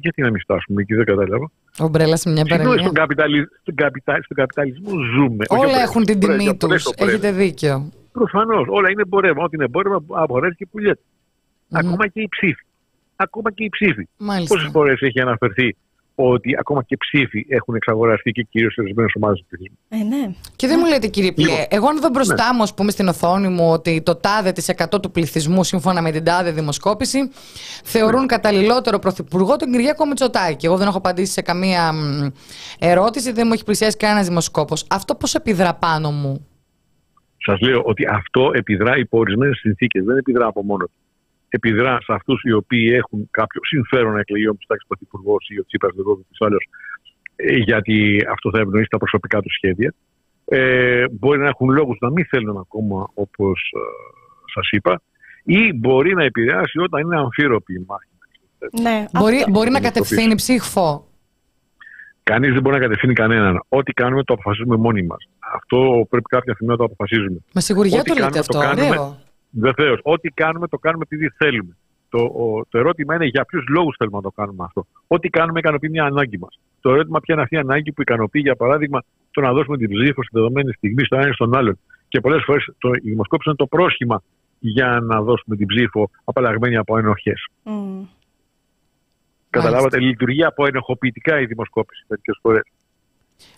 [0.00, 1.50] Γιατί να μην φτάσουμε εκεί, δεν κατάλαβα.
[1.78, 2.78] Ομπρέλα σε μια παραλία.
[2.82, 3.48] Στον, καπιταλι...
[3.60, 4.22] στον, καπιτα...
[4.22, 5.44] στον καπιταλισμό ζούμε.
[5.48, 6.92] Όλα έχουν την τιμή τους.
[6.96, 7.92] Έχετε δίκιο.
[8.12, 8.66] Προφανώς.
[8.68, 9.44] Όλα είναι εμπορεύμα.
[9.44, 11.00] Ό,τι είναι εμπόρευμα απορρέει και πουλιέται.
[11.70, 12.64] Ακόμα και οι ψήφοι.
[13.16, 14.08] Ακόμα και οι ψήφοι.
[14.48, 15.76] Πόσες φορές έχει αναφερθεί
[16.14, 19.76] ότι ακόμα και ψήφοι έχουν εξαγοραστεί και κυρίως σε ορισμένες ομάδες του πληθυσμού.
[19.88, 20.34] Ε, ναι.
[20.56, 22.56] Και δεν μου λέτε, κύριε Πλέ, λοιπόν, εγώ αν δω μπροστά ναι.
[22.56, 26.10] μου, ας πούμε, στην οθόνη μου, ότι το τάδε της 100 του πληθυσμού, σύμφωνα με
[26.10, 27.18] την τάδε δημοσκόπηση,
[27.84, 28.26] θεωρούν ναι.
[28.26, 30.66] καταλληλότερο πρωθυπουργό τον Κυριάκο Μητσοτάκη.
[30.66, 31.92] Εγώ δεν έχω απαντήσει σε καμία
[32.78, 34.86] ερώτηση, δεν μου έχει πλησιάσει κανένας δημοσκόπος.
[34.90, 36.46] Αυτό πώς επιδρά πάνω μου;
[37.38, 41.03] Σας λέω ότι αυτό επιδρά υπό ορισμένες συνθήκες, δεν επιδρά από μόνο του
[41.54, 45.64] επιδρά σε αυτούς οι οποίοι έχουν κάποιο συμφέρον να εκλεγεί ο Μητσοτάκη Πρωθυπουργός ή ο
[45.66, 46.64] Τσίπρας δεν κάποιο άλλος,
[47.36, 49.94] ε, γιατί αυτό θα ευνοήσει τα προσωπικά του σχέδια.
[50.44, 53.80] Ε, μπορεί να έχουν λόγους να μην θέλουν ακόμα, όπως ε,
[54.54, 55.02] σας είπα,
[55.44, 58.08] ή μπορεί να επηρεάσει όταν είναι αμφίροπη η μάχη.
[58.82, 61.08] Ναι, μπορεί, μπορεί να κατευθύνει ψήφο.
[62.22, 63.64] Κανείς δεν μπορεί να κατευθύνει κανέναν.
[63.68, 65.28] Ό,τι κάνουμε το αποφασίζουμε μόνοι μας.
[65.54, 67.38] Αυτό πρέπει κάποια στιγμή να το αποφασίζουμε.
[67.52, 68.58] Με σιγουριά το λέτε αυτό.
[68.58, 69.16] Κάνουμε,
[69.60, 70.00] Βεβαίως.
[70.02, 71.76] Ό,τι κάνουμε, το κάνουμε επειδή θέλουμε.
[72.08, 74.86] Το, ο, το ερώτημα είναι για ποιους λόγους θέλουμε να το κάνουμε αυτό.
[75.06, 76.60] Ό,τι κάνουμε ικανοποιεί μια ανάγκη μας.
[76.80, 79.90] Το ερώτημα ποια είναι αυτή η ανάγκη που ικανοποιεί, για παράδειγμα, το να δώσουμε την
[79.90, 81.78] ψήφο στη δεδομένη στιγμή στον ένα ή στον άλλον.
[82.08, 82.64] Και πολλές φορές
[83.02, 84.22] η δημοσκόπηση είναι το πρόσχημα
[84.58, 87.46] για να δώσουμε την ψήφο απαλλαγμένη από ενοχές.
[87.64, 88.06] Mm.
[89.50, 92.62] Καταλάβατε, λειτουργεί από ενοχοποιητικά η δημοσκόπηση μερικές φορές.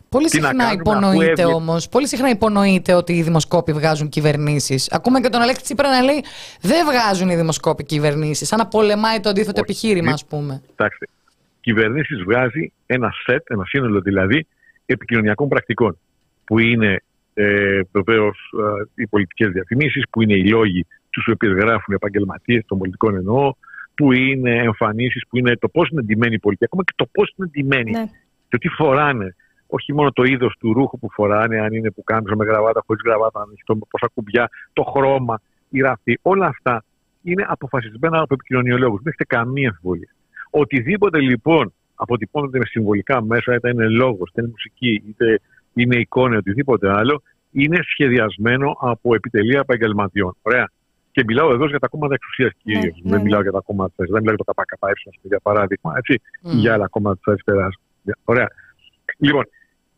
[0.09, 1.89] Πολύ συχνά υπονοείται όμως.
[1.89, 4.93] Πολύ συχνά υπονοείται ότι οι δημοσκόποι βγάζουν κυβερνήσεις.
[4.93, 6.25] Ακούμε και τον Αλέξη Τσίπρα να λέει
[6.61, 8.49] δεν βγάζουν οι δημοσκόποι κυβερνήσεις.
[8.49, 10.63] Σαν να πολεμάει το αντίθετο επιχείρημα, ας πούμε.
[10.67, 11.07] Κοιτάξτε.
[11.61, 14.47] Κυβερνήσεις βγάζει ένα σετ, ένα σύνολο δηλαδή
[14.87, 15.99] επικοινωνιακών πρακτικών.
[16.45, 17.03] Που είναι
[17.35, 22.65] ε, βεβαίως ε, οι πολιτικές διαφημίσεις, που είναι οι λόγοι τους οποίους γράφουν οι επαγγελματίες
[22.67, 23.55] των πολιτικών εννοώ,
[23.95, 27.35] που είναι εμφανίσεις, που είναι το πώς είναι ντυμένοι οι πολιτικοί, ακόμα και το πώς
[27.37, 28.05] είναι ντυμένοι ναι.
[28.49, 29.35] και τι φοράνε
[29.67, 33.03] όχι μόνο το είδος του ρούχου που φοράνε, αν είναι που κάνουν με γραβάτα, χωρίς
[33.05, 36.85] γραβάτα, αν έχει το, πόσα κουμπιά, το χρώμα, η ραφή, όλα αυτά
[37.23, 39.03] είναι αποφασισμένα από επικοινωνιολόγους.
[39.03, 40.15] Δεν έχετε καμία αμφιβολία.
[40.51, 45.41] Οτιδήποτε λοιπόν αποτυπώνεται με συμβολικά μέσα, είτε είναι λόγος, είτε είναι μουσική, είτε
[45.75, 50.37] είναι εικόνα, οτιδήποτε άλλο, είναι σχεδιασμένο από επιτελεία επαγγελματιών.
[50.43, 50.71] Ωραία.
[51.11, 53.01] Και μιλάω εδώ για τα κόμματα εξουσίας κυρίως.
[53.03, 53.45] Ναι, δεν ναι, μιλάω ναι.
[53.45, 56.51] για τα κόμματα της δεν μιλάω για το ΚΚΕ, για παράδειγμα, έτσι, mm.
[56.51, 57.75] για άλλα κόμματα της αριστεράς.
[58.25, 58.49] Ωραία.
[59.17, 59.45] Λοιπόν,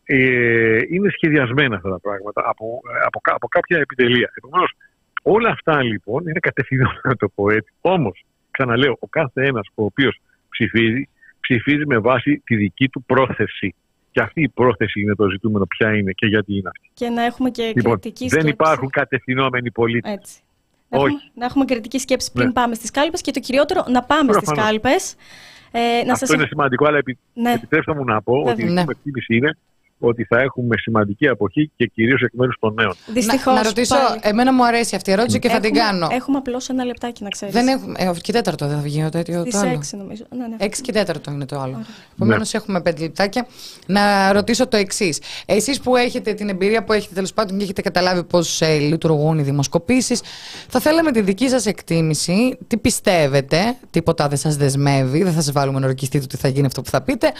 [0.05, 4.33] ε, είναι σχεδιασμένα αυτά τα πράγματα από, από, από κάποια επιτελεία.
[4.35, 4.73] Επομένως,
[5.23, 7.73] όλα αυτά λοιπόν είναι κατευθυνόμενα να το πω έτσι.
[7.81, 11.09] Όμως, ξαναλέω, ο κάθε ένας ο οποίος ψηφίζει,
[11.41, 13.75] ψηφίζει με βάση τη δική του πρόθεση.
[14.11, 16.91] Και αυτή η πρόθεση είναι το ζητούμενο, ποια είναι και γιατί είναι αυτή.
[16.95, 18.49] Και να έχουμε και Λοιπόν, κριτική δεν σκέψη.
[18.49, 20.13] υπάρχουν κατευθυνόμενοι πολίτες.
[20.13, 20.41] Έτσι.
[20.89, 21.07] Να Όχι.
[21.15, 22.53] έχουμε, να έχουμε κριτική σκέψη πριν Ναι.
[22.53, 24.71] πάμε στις κάλπες και το κυριότερο να πάμε στις Προφανώς.
[25.73, 26.01] Κάλπες.
[26.01, 26.37] Ε, να Αυτό σας...
[26.37, 27.19] είναι σημαντικό, αλλά επι...
[27.35, 27.53] Ναι.
[27.53, 28.67] επιτρέψτε μου να πω ότι η Βέβαια.
[28.67, 29.57] δική μου εκτίμηση είναι
[29.99, 32.95] ότι θα έχουμε σημαντική αποχή και κυρίως εκ μέρους των νέων.
[33.07, 34.21] Δυστυχώς, να, να ρωτήσω, πάλι.
[34.23, 36.09] εμένα μου αρέσει αυτή η ερώτηση και θα την Έχουμε- κάνω.
[36.15, 37.55] Έχουμε απλώς ένα λεπτάκι να ξέρεις.
[37.55, 37.95] Δεν έχουμε.
[37.99, 39.83] Ε, και τέταρτο δεν θα βγει το, το, Στις το άλλο.
[39.93, 40.25] 6 νομίζω.
[40.37, 40.57] Ναι, ναι.
[40.59, 41.85] 6 και τέταρτο είναι το άλλο.
[42.15, 43.47] Επομένως, έχουμε πέντε λεπτάκια.
[43.87, 45.21] Να ρωτήσω το εξής.
[45.47, 49.39] Εσείς που έχετε την εμπειρία που έχετε τέλος πάντων και έχετε καταλάβει πώς ε, λειτουργούν
[49.39, 50.21] οι δημοσκοπήσεις,
[50.69, 52.59] θα θέλαμε τη δική σας εκτίμηση.
[52.67, 56.67] Τι πιστεύετε, τίποτα δεν σας δεσμεύει, δεν θα σας βάλουμε να ορκιστείτε ότι θα γίνει
[56.67, 57.33] αυτό που θα πείτε.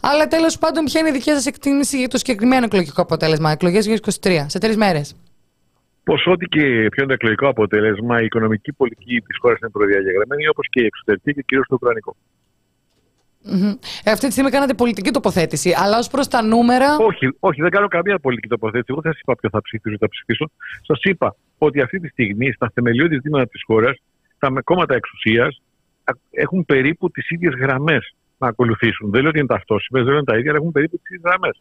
[0.00, 3.84] Αλλά τέλος πάντων, ποια είναι η δική σας εκτίμηση για το συγκεκριμένο εκλογικό αποτέλεσμα, εκλογές
[4.22, 5.16] 2023, σε τρεις μέρες.
[6.04, 10.48] Πω ό,τι και ποιο είναι το εκλογικό αποτέλεσμα, η οικονομική πολιτική της χώρας είναι προδιαγεγραμμένη,
[10.48, 12.16] όπως και η εξωτερική και κυρίως το ουκρανικό.
[14.04, 16.96] Ε, αυτή τη στιγμή κάνατε πολιτική τοποθέτηση, αλλά ως προς τα νούμερα.
[16.96, 18.86] Όχι, όχι, δεν κάνω καμία πολιτική τοποθέτηση.
[18.88, 20.50] Εγώ δεν σας είπα ποιο θα ψηφίσω, θα ψηφίσω.
[20.82, 23.96] Σας είπα ότι αυτή τη στιγμή στα θεμελιώδη ζητήματα της χώρας,
[24.38, 25.60] τα με- κόμματα εξουσίας
[26.30, 29.10] έχουν περίπου τις ίδιες γραμμές να ακολουθήσουν.
[29.10, 31.08] Δεν λέω ότι είναι ταυτόσιμες, δεν λέω ότι είναι τα ίδια, αλλά έχουν περίπου τις
[31.10, 31.60] ίδιες γραμμές.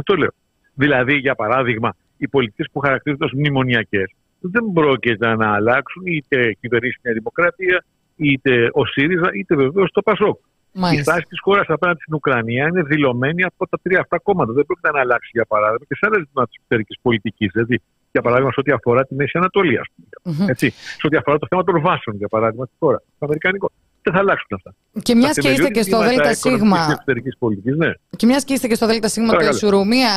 [0.00, 0.30] Αυτό λέω.
[0.74, 6.98] Δηλαδή, για παράδειγμα, οι πολιτικές που χαρακτηρίζονται ως μνημονιακές δεν πρόκειται να αλλάξουν είτε κυβερνήσεις
[7.02, 7.84] Νέα Δημοκρατία,
[8.16, 10.38] είτε ο ΣΥΡΙΖΑ, είτε βεβαίως το ΠΑΣΟΚ.
[10.72, 11.02] Η Μάλιστα.
[11.12, 14.52] στάση της χώρας απέναντι στην Ουκρανία είναι δηλωμένη από τα τρία αυτά κόμματα.
[14.52, 17.50] Δεν πρόκειται να αλλάξει, για παράδειγμα, και σε άλλα ζητήματα τη εξωτερικής πολιτικής.
[17.52, 17.80] Δηλαδή,
[18.12, 20.36] για παράδειγμα, σε ό,τι αφορά τη Μέση Ανατολή, ας πούμε.
[20.36, 20.48] Μμμ.
[20.48, 20.70] Έτσι.
[20.70, 22.98] Σε ό,τι αφορά το θέμα των βάσεων, για παράδειγμα, στη χώρα.
[22.98, 23.70] Το Αμερικανικό.
[24.02, 24.74] Δεν θα αλλάξουν αυτά.
[25.02, 26.38] Και μιας Τα και είστε θεμελιώδη και στο ζητήματα ΔΣ.
[26.44, 27.90] οικονομικής και εξωτερικής πολιτικής, ναι.
[28.16, 29.54] Και μιας και είστε και στο ΔΣ του Παρακαλώ.
[29.56, 30.10] Ισουρού, μία.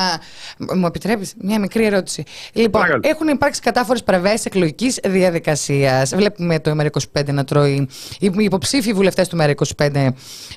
[0.75, 2.23] Μου επιτρέπεις, μια μικρή ερώτηση.
[2.53, 3.01] Λοιπόν, Παρακαλώ.
[3.05, 6.15] έχουν υπάρξει κατάφορες παρεμβάσεις εκλογικής διαδικασίας.
[6.15, 7.87] Βλέπουμε το ΜΕΡΑ25 να τρώει.
[8.19, 10.07] Οι υποψήφοι βουλευτές του ΜΕΡΑ25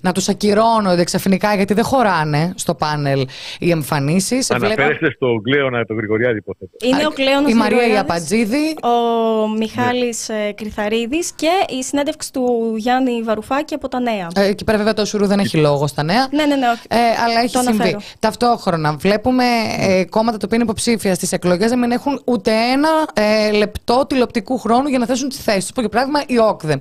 [0.03, 3.27] να τους ακυρώνονται ξαφνικά γιατί δεν χωράνε στο πάνελ
[3.59, 4.51] οι εμφανίσεις.
[4.51, 6.71] Αναφέρεστε στο Γκλέωνα τον Γρηγοριάδη, υποθέτω.
[6.85, 8.75] Είναι ο Κλέονος Η Μαρία Γρηγοριάδης, Ιαπατζίδη.
[8.83, 14.14] ο Μιχάλης ε, Κρυθαρίδης και η συνέντευξη του Γιάννη Βαρουφάκη από τα Νέα.
[14.37, 16.29] Ε, εκεί πέρα βέβαια το Ισουρού δεν έχει λόγο στα νέα.
[16.31, 16.67] Ναι, ναι, ναι.
[16.69, 16.83] όχι.
[16.89, 17.75] Ε, αλλά έχει Το συμβεί.
[17.83, 18.01] αναφέρω.
[18.19, 19.45] Ταυτόχρονα βλέπουμε
[19.81, 24.07] ε, κόμματα τα οποία είναι υποψήφια στις εκλογές να μην έχουν ούτε ένα ε, λεπτό
[24.09, 25.75] τηλεοπτικού χρόνου για να θέσουν τις θέσεις τους.
[25.81, 26.81] Για παράδειγμα, η ΟΚΔΕ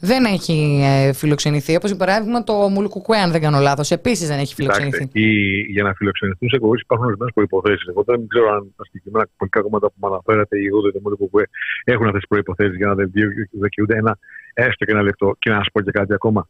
[0.00, 1.76] δεν έχει ε, φιλοξενηθεί.
[1.76, 3.90] Όπως για παράδειγμα το Μουλουκουκουέ, αν δεν κάνω λάθος.
[3.90, 4.98] Επίσης δεν έχει φιλοξενηθεί.
[4.98, 7.84] Κοιτάξτε, η- για να φιλοξενηθούν σε εκπομπέ υπάρχουν ορισμένες προποθέσει.
[7.88, 11.16] Εγώ δεν ξέρω αν τα συγκεκριμένα πολιτικά κόμματα που μου αναφέρατε, οι εγώ δεν μου
[11.30, 11.38] που
[11.84, 13.10] έχουν αυτές τις προποθέσει για να δεν
[13.64, 14.18] δικαιούνται ένα
[14.54, 15.36] έστω και ένα λεπτό.
[15.38, 16.48] Και να σας πω και κάτι ακόμα.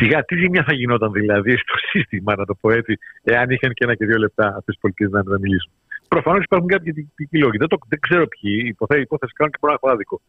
[0.00, 3.84] Σιγά, τι ζημιά θα γινόταν δηλαδή στο σύστημα, να το πω έτσι, εάν είχαν και
[3.84, 5.72] ένα και δύο λεπτά αυτές τις πολιτικές να, να μιλήσουν.
[6.08, 7.56] Προφανώς υπάρχουν κάποιοι τυπικοί λόγοι.
[7.56, 8.60] Δεν, το, δεν ξέρω ποιοι.
[8.64, 10.20] Η υποθέση, η υπόθεση κάνουν και μπορεί να έχω άδικο.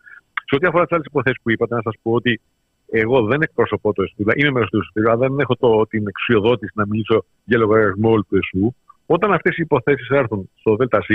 [0.47, 2.41] Σε ό,τι αφορά τις άλλες υποθέσεις που είπατε, να σας πω ότι
[2.91, 6.72] εγώ δεν εκπροσωπώ το ΕΣΟΥ, είμαι μέρο του ΕΣΟΥ, αλλά δεν έχω το, την εξουσιοδότηση
[6.76, 8.76] να μιλήσω για λογαριασμό όλου του ΕΣΟΥ.
[9.05, 11.07] Όταν αυτές οι υποθέσεις έρθουν στο ΔΣ,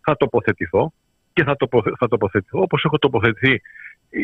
[0.00, 0.92] θα τοποθετηθώ
[1.32, 3.52] και θα, τοποθε, θα τοποθετηθώ όπως έχω τοποθετηθεί
[4.10, 4.20] ε,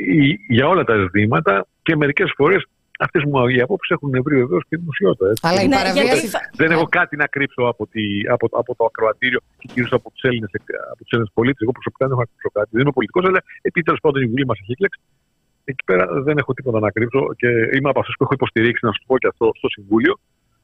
[0.49, 2.67] για όλα τα ζητήματα και μερικές φορές
[2.99, 5.27] αυτές μου οι απόψεις έχουν βρει βεβαίως και δημοσιότητα.
[5.31, 5.43] έτσι.
[5.49, 6.07] Αλλά η Ναι, παραβίαση.
[6.09, 8.03] γιατί θα- Δεν έχω κάτι να κρύψω από, τη,
[8.35, 10.51] από, από το ακροατήριο και κυρίως από τους Έλληνες
[11.35, 11.61] πολίτες.
[11.63, 12.69] Εγώ προσωπικά δεν έχω να κρύψω κάτι.
[12.73, 15.01] Δεν είμαι πολιτικός, αλλά επειδή τέλος πάντων η Βουλή μας έχει εκλέξει,
[15.65, 18.93] εκεί πέρα δεν έχω τίποτα να κρύψω και είμαι από αυτούς που έχω υποστηρίξει, να
[18.93, 20.15] σου το πω και αυτό στο Συμβούλιο,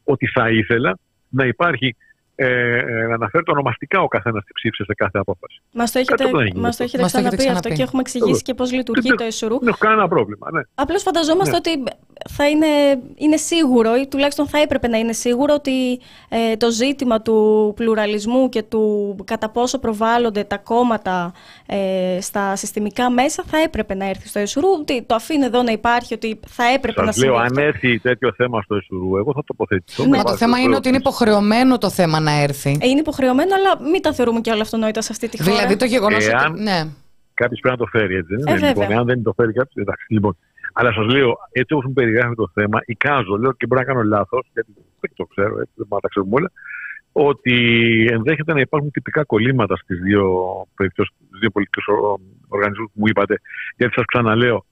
[0.05, 1.97] ότι θα ήθελα να υπάρχει.
[2.35, 2.47] Ε,
[2.79, 5.61] ε, να αναφέρει το ονομαστικά ο καθένας τι ψήφισε σε κάθε απόφαση.
[5.73, 6.89] Μας το έχετε, Κάτι που δεν έχει μας το γίνει.
[6.89, 7.77] έχετε Μας το έχετε ξαναπεί αυτό ξαναπεί.
[7.77, 9.59] και έχουμε εξηγήσει και πώς λειτουργεί Δεν- το ΕΣΟΡΟΥ.
[9.59, 10.47] Δεν έχω κανένα πρόβλημα.
[10.53, 10.61] Ναι.
[10.75, 11.83] Απλώς φανταζόμαστε ότι
[12.31, 12.67] θα είναι,
[13.15, 18.49] είναι σίγουρο, ή τουλάχιστον θα έπρεπε να είναι σίγουρο, ότι ε, το ζήτημα του πλουραλισμού
[18.49, 21.33] και του κατά πόσο προβάλλονται τα κόμματα
[21.67, 24.69] ε, στα συστημικά μέσα θα έπρεπε να έρθει στο ΕΣΟΡΟΥ.
[24.81, 27.47] Ότι το αφήνει εδώ να υπάρχει, ότι θα έπρεπε να Σα λέω, συμβεί.
[27.47, 27.61] αν αυτό.
[27.61, 30.03] έρθει τέτοιο θέμα στο ΕΣΟΥΡΟΥ, εγώ θα τοποθετηθώ.
[30.03, 31.27] Ναι, με Μα το βάση θέμα είναι ότι είναι πρόβλημα.
[31.35, 32.71] υποχρεωμένο το θέμα να έρθει.
[32.81, 35.51] Ε, Είναι υποχρεωμένο, αλλά μην τα θεωρούμε και όλα αυτονόητα σε αυτή τη χώρα.
[35.57, 36.63] Δηλαδή το γεγονός Εάν- ότι.
[36.63, 36.81] Ναι.
[37.35, 38.35] Κάποιος πρέπει να το φέρει, έτσι.
[38.35, 38.97] Δεν Ε, είναι, λοιπόν, βέβαια.
[38.97, 40.05] εάν δεν το φέρει κάποιος, εντάξει.
[40.09, 40.37] Λοιπόν.
[40.73, 44.03] Αλλά σας λέω, έτσι όπως μου περιγράφει το θέμα, εικάζω, λέω και μπορεί να κάνω
[44.03, 46.51] λάθος, γιατί δεν το ξέρω, έτσι, δεν μπορούμε να τα ξέρουμε όλα,
[47.13, 47.55] ότι
[48.11, 50.25] ενδέχεται να υπάρχουν τυπικά κολλήματα στις δύο
[50.77, 51.87] περιπτώσεις, στους δύο πολιτικούς
[52.49, 53.41] οργανισμούς που μου είπατε.
[53.77, 54.65] Γιατί σας ξαναλέω,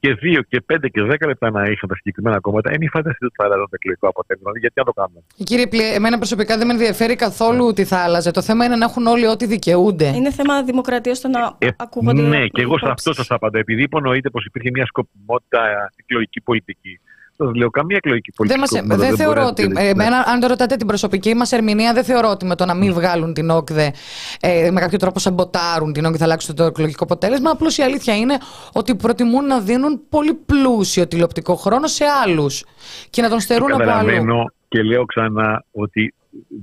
[0.00, 3.18] και δύο και πέντε και δέκα λεπτά να είχαν τα συγκεκριμένα κόμματα, είναι η φαντασία
[3.20, 4.50] ότι θα αλλάζουν το εκλογικό αποτέλεσμα.
[4.60, 8.30] Γιατί να το κάνουμε; Κύριε Πλε, εμένα προσωπικά δεν με ενδιαφέρει καθόλου τι θα άλλαζε.
[8.30, 10.06] Το θέμα είναι να έχουν όλοι ό,τι δικαιούνται.
[10.16, 12.22] Είναι θέμα δημοκρατίας το να Ε, ακούγονται.
[12.22, 13.14] ναι, και εγώ σε αυτό υπόψεις.
[13.26, 13.58] σας απαντώ.
[13.58, 15.60] Επειδή υπονοείται πως υπήρχε μια σκοπιμότητα
[15.92, 17.00] στην εκλογική πολιτική
[17.40, 18.68] Σα λέω, καμία εκλογική πολιτική.
[18.70, 19.72] Δεν, μας, δεν, θεωρώ ότι.
[19.76, 19.92] Ε,
[20.32, 23.34] αν το ρωτάτε την προσωπική μας ερμηνεία, δεν θεωρώ ότι με το να μην βγάλουν
[23.34, 23.92] την ΟΚΔΕ
[24.40, 27.50] ε, με κάποιο τρόπο σαμποτάρουν την ΟΚΔΕ θα αλλάξουν το εκλογικό αποτέλεσμα.
[27.50, 28.38] Απλώς η αλήθεια είναι
[28.72, 32.64] ότι προτιμούν να δίνουν πολύ πλούσιο τηλεοπτικό χρόνο σε άλλους
[33.10, 34.44] και να τον στερούν από αλλού.
[34.68, 36.14] Και λέω ξανά ότι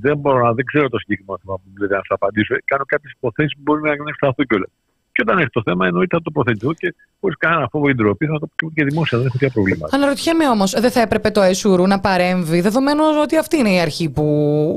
[0.02, 2.56] δεν μπορώ να δεν ξέρω το συγκεκριμένο θέμα που μου λέτε να σας απαντήσω.
[2.66, 4.70] Κάνω κάποιες υποθέσεις που μπορεί να ευσταθούν κιόλας.
[5.16, 8.40] Και όταν έχει το θέμα, εννοείται θα τοποθετηθώ και χωρίς κανένα φόβο ή ντροπή θα
[8.40, 9.18] το πω και δημόσια.
[9.18, 9.96] Δεν έχω τέτοια προβλήματα.
[9.96, 14.10] Αναρωτιέμαι όμως, δεν θα έπρεπε το ΕΣΟΥΡΟΥ να παρέμβει, δεδομένου ότι αυτή είναι η αρχή
[14.10, 14.26] που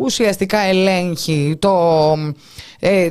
[0.02, 1.72] ουσιαστικά ελέγχει το,
[2.80, 3.10] ε, ε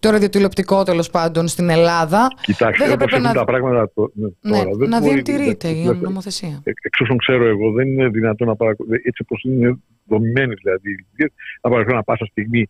[0.00, 2.28] το ραδιοτηλεοπτικό τέλος πάντων στην Ελλάδα.
[2.40, 3.32] Κοιτάξτε, δεν θα να...
[3.32, 6.62] τα πράγματα το, ναι, τώρα, ναι, να διατηρείται η νομοθεσία.
[6.64, 11.06] Εξ όσων ξέρω εγώ, δεν είναι δυνατόν να παρακολουθεί έτσι όπως είναι δομημένε δηλαδή.
[11.62, 12.68] Να παρακολουθεί πάσα στιγμή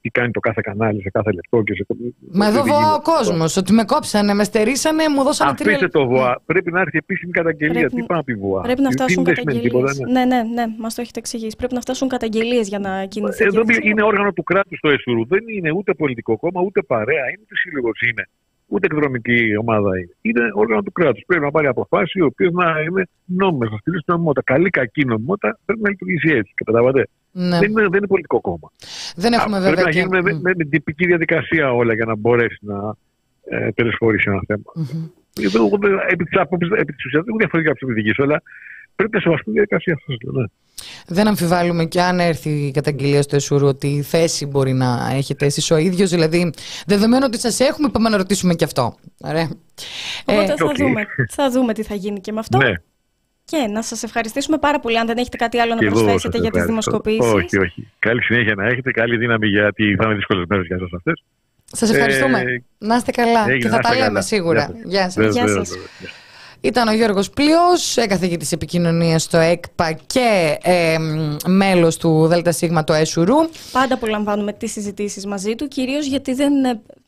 [0.00, 1.62] τι κάνει το κάθε κανάλι σε κάθε λεπτό.
[1.62, 1.86] Και σε...
[2.32, 3.56] Μα εδώ βοά ο κόσμος.
[3.56, 6.40] Ότι με κόψανε, με στερήσανε, μου δώσανε τρία Αφήστε το βοά.
[6.46, 7.72] Πρέπει να έρθει επίσημη καταγγελία.
[7.72, 7.94] Πρέπει...
[7.94, 8.60] Τι πάει να πει βοά.
[8.60, 9.98] Πρέπει να φτάσουν καταγγελίες.
[9.98, 11.56] Ναι, ναι, ναι, μας το έχετε εξηγήσει.
[11.56, 13.44] Πρέπει να φτάσουν καταγγελίες για να κινηθεί.
[13.44, 15.24] Εδώ είναι όργανο του κράτους το ΕΣΟΥΡΟΥ.
[15.28, 18.28] Δεν είναι ούτε πολιτικό κόμμα, ούτε παρέα, είναι ούτε σύλλογος είναι.
[18.66, 20.16] Ούτε εκδρομική ομάδα είναι.
[20.22, 21.22] Είναι όργανο του κράτους.
[21.26, 24.42] Πρέπει να πάρει αποφάσεις οι οποίες να είναι νόμιμες, να στείλει νομιμότητα.
[24.52, 26.52] Καλή, κακή νομιμότητα πρέπει να λειτουργήσει έτσι.
[26.54, 27.08] Καταλαβαίνετε.
[27.36, 27.58] Ναι.
[27.58, 28.70] Δεν, είναι, δεν είναι πολιτικό κόμμα.
[29.16, 29.72] Δεν έχουμε βέβαια.
[29.74, 32.94] Πρέπει να γίνουν με, με, με, τυπική διαδικασία όλα για να μπορέσει να
[33.44, 34.62] ε, τελεσφορήσει ένα θέμα.
[34.76, 35.10] Mm-hmm.
[36.08, 36.24] Επί
[36.94, 38.42] της ουσίας δεν έχω διαφορετικά από τη δική σου, αλλά
[38.96, 40.18] πρέπει να σεβαστούν τη διαδικασία αυτή.
[40.32, 40.44] Ναι.
[41.06, 45.46] Δεν αμφιβάλλουμε και αν έρθει η καταγγελία στο ΕΣΟΥΡΟ ότι η θέση μπορεί να έχετε
[45.46, 46.10] εσείς ο ίδιος.
[46.10, 46.52] Δηλαδή,
[46.86, 48.94] δεδομένου ότι σας έχουμε, πάμε να ρωτήσουμε και αυτό.
[49.20, 49.48] Ωραία.
[50.24, 50.76] Οπότε ε, θα, okay.
[50.76, 52.58] δούμε, θα δούμε τι θα γίνει και με αυτό.
[52.58, 52.72] Ναι.
[53.44, 54.98] Και να σας ευχαριστήσουμε πάρα πολύ.
[54.98, 57.32] Αν δεν έχετε κάτι άλλο να προσθέσετε για τις δημοσκοπήσεις.
[57.32, 57.88] Όχι, όχι.
[57.98, 58.90] Καλή συνέχεια να έχετε.
[58.90, 61.24] Καλή δύναμη γιατί θα είναι δύσκολες μέρες για εσάς αυτές.
[61.64, 62.38] Σας ευχαριστούμε.
[62.38, 63.56] Ε, να είστε καλά.
[63.58, 64.70] και θα τα λέμε σίγουρα.
[64.84, 65.32] Γεια σας.
[65.32, 65.70] Γεια σας.
[66.60, 70.96] Ήταν ο Γιώργος Πλειός, καθηγητής επικοινωνίας στο ΕΚΠΑ και ε,
[71.46, 73.48] μέλος του ΔΣ το ΕΣΟΥΡΟΥ.
[73.72, 76.52] Πάντα απολαμβάνουμε τις συζητήσεις μαζί του, κυρίως γιατί δεν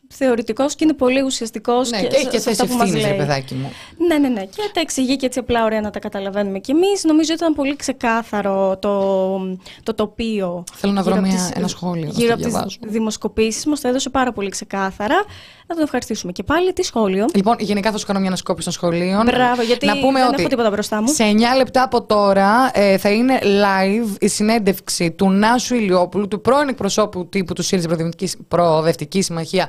[0.08, 1.90] θεωρητικός και είναι πολύ ουσιαστικός.
[1.90, 3.72] Ναι, και, και έχει και θέση ευθύνης, παιδάκι μου.
[4.08, 4.44] Ναι, ναι, ναι.
[4.44, 7.04] Και τα εξηγεί και έτσι απλά ωραία να τα καταλαβαίνουμε κι εμείς.
[7.04, 9.38] Νομίζω ότι ήταν πολύ ξεκάθαρο το,
[9.82, 10.64] το τοπίο.
[10.72, 12.10] Θέλω να βρω μια, ένα σχόλιο.
[12.12, 15.24] Γύρω από τις δημοσκοπήσεις μας το έδωσε πάρα πολύ ξεκάθαρα.
[15.68, 16.72] Να τον ευχαριστήσουμε και πάλι.
[16.72, 17.26] Τι σχόλιο.
[17.34, 19.22] Λοιπόν, γενικά θα σου κάνω μια ανασκόπηση των σχολείων.
[19.24, 21.08] Μπράβο, γιατί να πούμε δεν ότι έχω τίποτα μπροστά μου.
[21.08, 26.40] Σε 9 λεπτά από τώρα ε, θα είναι live η συνέντευξη του Νάσου Ηλιόπουλου, του
[26.40, 28.08] πρώην εκπροσώπου τύπου του ΣΥΡΙΖΑ
[28.48, 29.68] Προοδευτικής Συμμαχία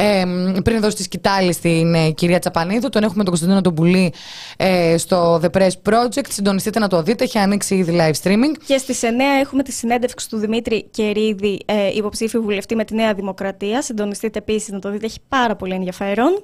[0.00, 0.24] ε,
[0.64, 4.12] πριν δώσει τη σκητάλη στην ε, κυρία Τσαπανίδου, τον έχουμε τον Κωνσταντίνο τον Πουλή
[4.56, 6.28] ε, στο The Press Project.
[6.28, 8.52] Συντονιστείτε να το δείτε, έχει ανοίξει ήδη live streaming.
[8.66, 9.06] Και στις 9
[9.40, 13.82] έχουμε τη συνέντευξη του Δημήτρη Κερίδη, ε, υποψήφιου βουλευτή με τη Νέα Δημοκρατία.
[13.82, 16.42] Συντονιστείτε επίσης να το δείτε, έχει πάρα πολύ ενδιαφέρον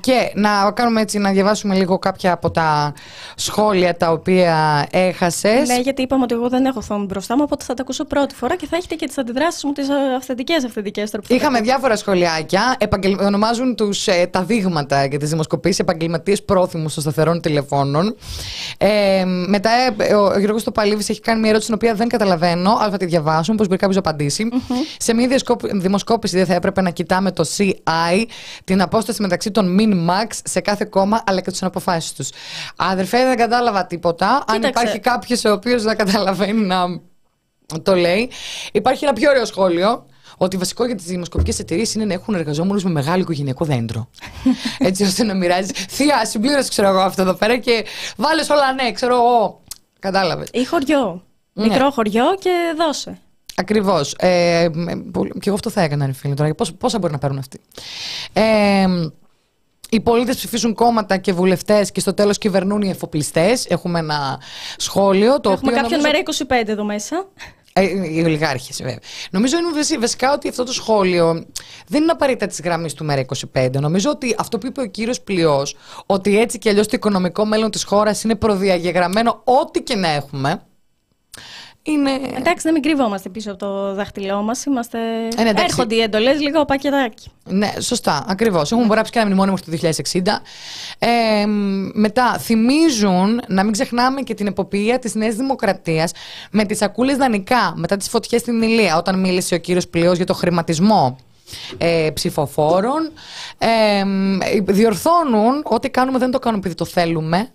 [0.00, 2.92] και να κάνουμε έτσι να διαβάσουμε λίγο κάποια από τα
[3.34, 5.68] σχόλια τα οποία έχασες.
[5.68, 8.34] Ναι, γιατί είπαμε ότι εγώ δεν έχω θόμη μπροστά μου, οπότε θα τα ακούσω πρώτη
[8.34, 9.86] φορά και θα έχετε και τις αντιδράσεις μου, τις
[10.16, 12.76] αυθεντικές αυθεντικές Είχαμε διάφορα σχολιάκια.
[12.78, 13.18] Επαγγελ...
[13.20, 18.16] Ονομάζουν τους, ε, τα δείγματα για τις δημοσκοπήσεις επαγγελματίες πρόθυμους των σταθερών τηλεφώνων.
[18.78, 22.90] Ε, μετά ε, ο Γιώργος Τοπαλίβη έχει κάνει μια ερώτηση την οποία δεν καταλαβαίνω, αλλά
[22.90, 24.48] θα τη διαβάσω, πώ μπορεί κάποιος να απαντήσει.
[24.96, 25.28] Σε μια
[25.72, 28.24] δημοσκόπηση δεν θα έπρεπε να κοιτάμε το CI,
[28.64, 32.30] την απόσταση μεταξύ των min-max σε κάθε κόμμα αλλά και τις αποφάσεις τους.
[32.76, 34.44] Αδερφέ, δεν κατάλαβα τίποτα.
[34.46, 37.00] Αν υπάρχει κάποιος ο οποίος να καταλαβαίνει να
[37.82, 38.30] το λέει.
[38.72, 40.06] Υπάρχει ένα πιο ωραίο σχόλιο.
[40.36, 44.10] Ότι βασικό για τις δημοσκοπικές εταιρείες είναι να έχουν εργαζόμενους με μεγάλο οικογενειακό δέντρο.
[44.78, 45.72] Έτσι ώστε να μοιράζει.
[45.72, 47.84] Θεία, συμπλήρωση ξέρω εγώ αυτό εδώ πέρα και
[48.16, 49.60] βάλες όλα ναι, ξέρω εγώ.
[49.98, 50.48] Κατάλαβες.
[50.52, 51.24] Ή χωριό.
[51.52, 51.66] Ναι.
[51.66, 53.18] Μικρό χωριό και δώσε.
[53.60, 54.14] Ακριβώς.
[54.18, 54.68] Ε,
[55.12, 56.34] και εγώ αυτό θα έκανα, φίλε.
[56.34, 57.60] Τώρα, πόσα μπορεί να πάρουν αυτοί.
[58.32, 58.79] Ε,
[59.90, 63.66] οι πολίτες ψηφίζουν κόμματα και βουλευτές και στο τέλος κυβερνούν οι εφοπλιστές.
[63.66, 64.40] Έχουμε ένα
[64.76, 65.40] σχόλιο.
[65.40, 66.36] Το Έχουμε κάποιον νομίζω...
[66.46, 67.28] μέρα 25 εδώ μέσα.
[67.72, 68.98] Ε, οι ολιγάρχες, βέβαια.
[69.30, 71.44] Νομίζω είναι βασικά ότι αυτό το σχόλιο
[71.86, 73.24] δεν είναι απαραίτητα της γραμμής του Μέρα
[73.54, 73.70] 25.
[73.72, 75.76] Νομίζω ότι αυτό που είπε ο κύριος Πλειός,
[76.06, 80.62] ότι έτσι κι αλλιώς το οικονομικό μέλλον της χώρας είναι προδιαγεγραμμένο, ό,τι και να έχουμε.
[81.82, 82.10] Είναι...
[82.10, 84.64] Εντάξει, δεν μην κρυβόμαστε πίσω από το δάχτυλό μας.
[84.64, 84.98] Είμαστε...
[85.36, 87.30] Ε, Έρχονται οι εντολές λίγο πακετάκι.
[87.44, 88.70] Ναι, σωστά, ακριβώς.
[88.70, 90.22] Έχουμε υπογράψει και ένα μνημόνιο μέχρι το 2060.
[90.98, 91.46] Ε,
[91.92, 96.12] μετά, θυμίζουν να μην ξεχνάμε και την εποπτεία της Νέας Δημοκρατίας
[96.50, 100.26] με τις σακούλες δανεικά μετά τις φωτιές στην Ηλία, όταν μίλησε ο κύριος Πλειός για
[100.26, 101.16] το χρηματισμό
[101.78, 103.10] ε, ψηφοφόρων.
[103.58, 104.02] Ε,
[104.64, 107.50] διορθώνουν ότι κάνουμε δεν το κάνουμε επειδή το θέλουμε,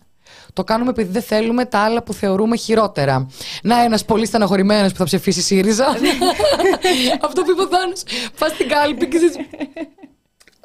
[0.55, 3.27] το κάνουμε επειδή δεν θέλουμε τα άλλα που θεωρούμε χειρότερα.
[3.63, 5.85] Να ένας πολύ στεναχωρημένος που θα ψηφίσει ΣΥΡΙΖΑ.
[7.25, 8.03] Αυτό που είπε ο Θάνος.
[8.39, 9.35] Πας στην κάλπη και ζεις...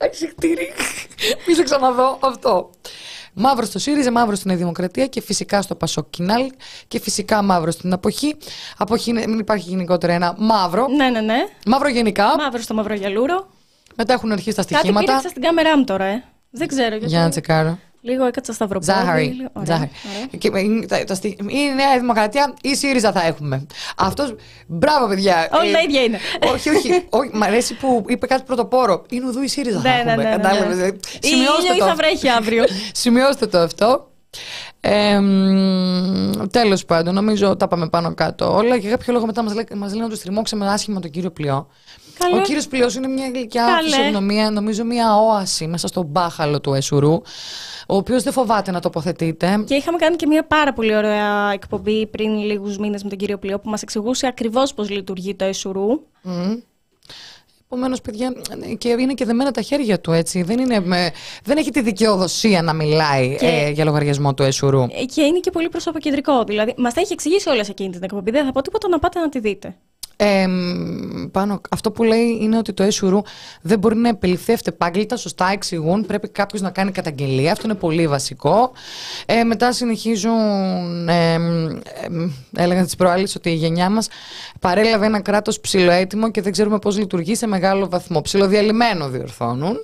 [0.00, 0.72] Αϊσυχτήρι.
[1.46, 2.70] Μη σε ξαναδώ αυτό.
[3.32, 6.50] Μαύρος στο ΣΥΡΙΖΑ, μαύρος στην Δημοκρατία και φυσικά στο Πασοκινάλ
[6.88, 8.36] και φυσικά μαύρος στην Αποχή.
[8.76, 10.86] Αποχή μην υπάρχει γενικότερα ένα μαύρο.
[10.88, 11.38] Ναι, ναι, ναι.
[11.66, 12.34] Μαύρο γενικά.
[12.38, 13.48] Μαύρο στο μαυρογιαλούρο.
[13.96, 15.12] Μετά έχουν αρχίσει τα στοιχήματα.
[15.12, 16.24] Κάτι στην κάμερά μου τώρα, ε.
[16.50, 17.06] Δεν ξέρω γιατί.
[17.06, 17.78] Για να τσεκάρω.
[18.00, 19.48] Λίγο έκατσα στα Ζάχαρη.
[19.64, 19.90] Ζάχαρη.
[21.36, 23.66] η Νέα Δημοκρατία ή ΣΥΡΙΖΑ θα έχουμε.
[23.96, 24.36] Αυτό.
[24.66, 25.48] Μπράβο, παιδιά.
[25.52, 26.18] Όλα τα ίδια είναι.
[26.52, 27.30] όχι, όχι, όχι.
[27.32, 29.04] Μ' αρέσει που είπε κάτι πρωτοπόρο.
[29.10, 29.80] Είναι ουδού η ΣΥΡΙΖΑ.
[29.80, 30.36] Ναι, ναι, ναι.
[30.36, 30.86] ναι.
[30.86, 32.64] Ή ήλιο ή θα βρέχει αύριο.
[32.92, 34.10] Σημειώστε το αυτό.
[34.80, 35.20] Ε,
[36.50, 38.76] Τέλος πάντων, νομίζω τα πάμε πάνω κάτω όλα.
[38.76, 41.68] Για κάποιο λόγο μετά μας λένε, μας λένε να του τριμώξαμε άσχημα τον κύριο Πλειό.
[42.24, 42.36] Καλό.
[42.36, 47.12] Ο κύριος Πλειό είναι μια γλυκιά φυσιογνωμία, νομίζω μια όαση μέσα στον μπάχαλο του Εσουρού,
[47.86, 49.64] ο οποίος δεν φοβάται να τοποθετείται.
[49.66, 53.38] Και είχαμε κάνει και μια πάρα πολύ ωραία εκπομπή πριν λίγους μήνες με τον κύριο
[53.38, 56.00] Πλειό που μας εξηγούσε ακριβώς πώς λειτουργεί το Εσουρού.
[56.24, 56.58] Mm.
[57.72, 58.32] Επομένως, παιδιά,
[58.78, 60.42] και είναι και δεμένα τα χέρια του έτσι.
[60.42, 61.10] Δεν, είναι με,
[61.44, 64.82] δεν έχει τη δικαιοδοσία να μιλάει ε, για λογαριασμό του Εσουρού.
[64.82, 66.44] Ε, και είναι και πολύ προσωποκεντρικό.
[66.44, 68.30] Δηλαδή, μας τα έχει εξηγήσει όλα σε εκείνη την εκπομπή.
[68.30, 69.76] Δεν θα πω τίποτα να πάτε να τη δείτε.
[70.22, 70.46] Ε,
[71.30, 73.20] πάνω, αυτό που λέει είναι ότι το έσουρου
[73.60, 76.06] δεν μπορεί να επιληφθεί αυτεπάγγελτα, σωστά εξηγούν.
[76.06, 77.52] Πρέπει κάποιος να κάνει καταγγελία.
[77.52, 78.72] Αυτό είναι πολύ βασικό.
[79.26, 81.38] Ε, μετά συνεχίζουν, ε, ε,
[82.56, 84.08] έλεγαν τις προάλλες ότι η γενιά μας
[84.60, 88.20] παρέλαβε ένα κράτος ψηλοέτοιμο και δεν ξέρουμε πώς λειτουργεί σε μεγάλο βαθμό.
[88.20, 89.76] Ψιλοδιαλυμένο διορθώνουν.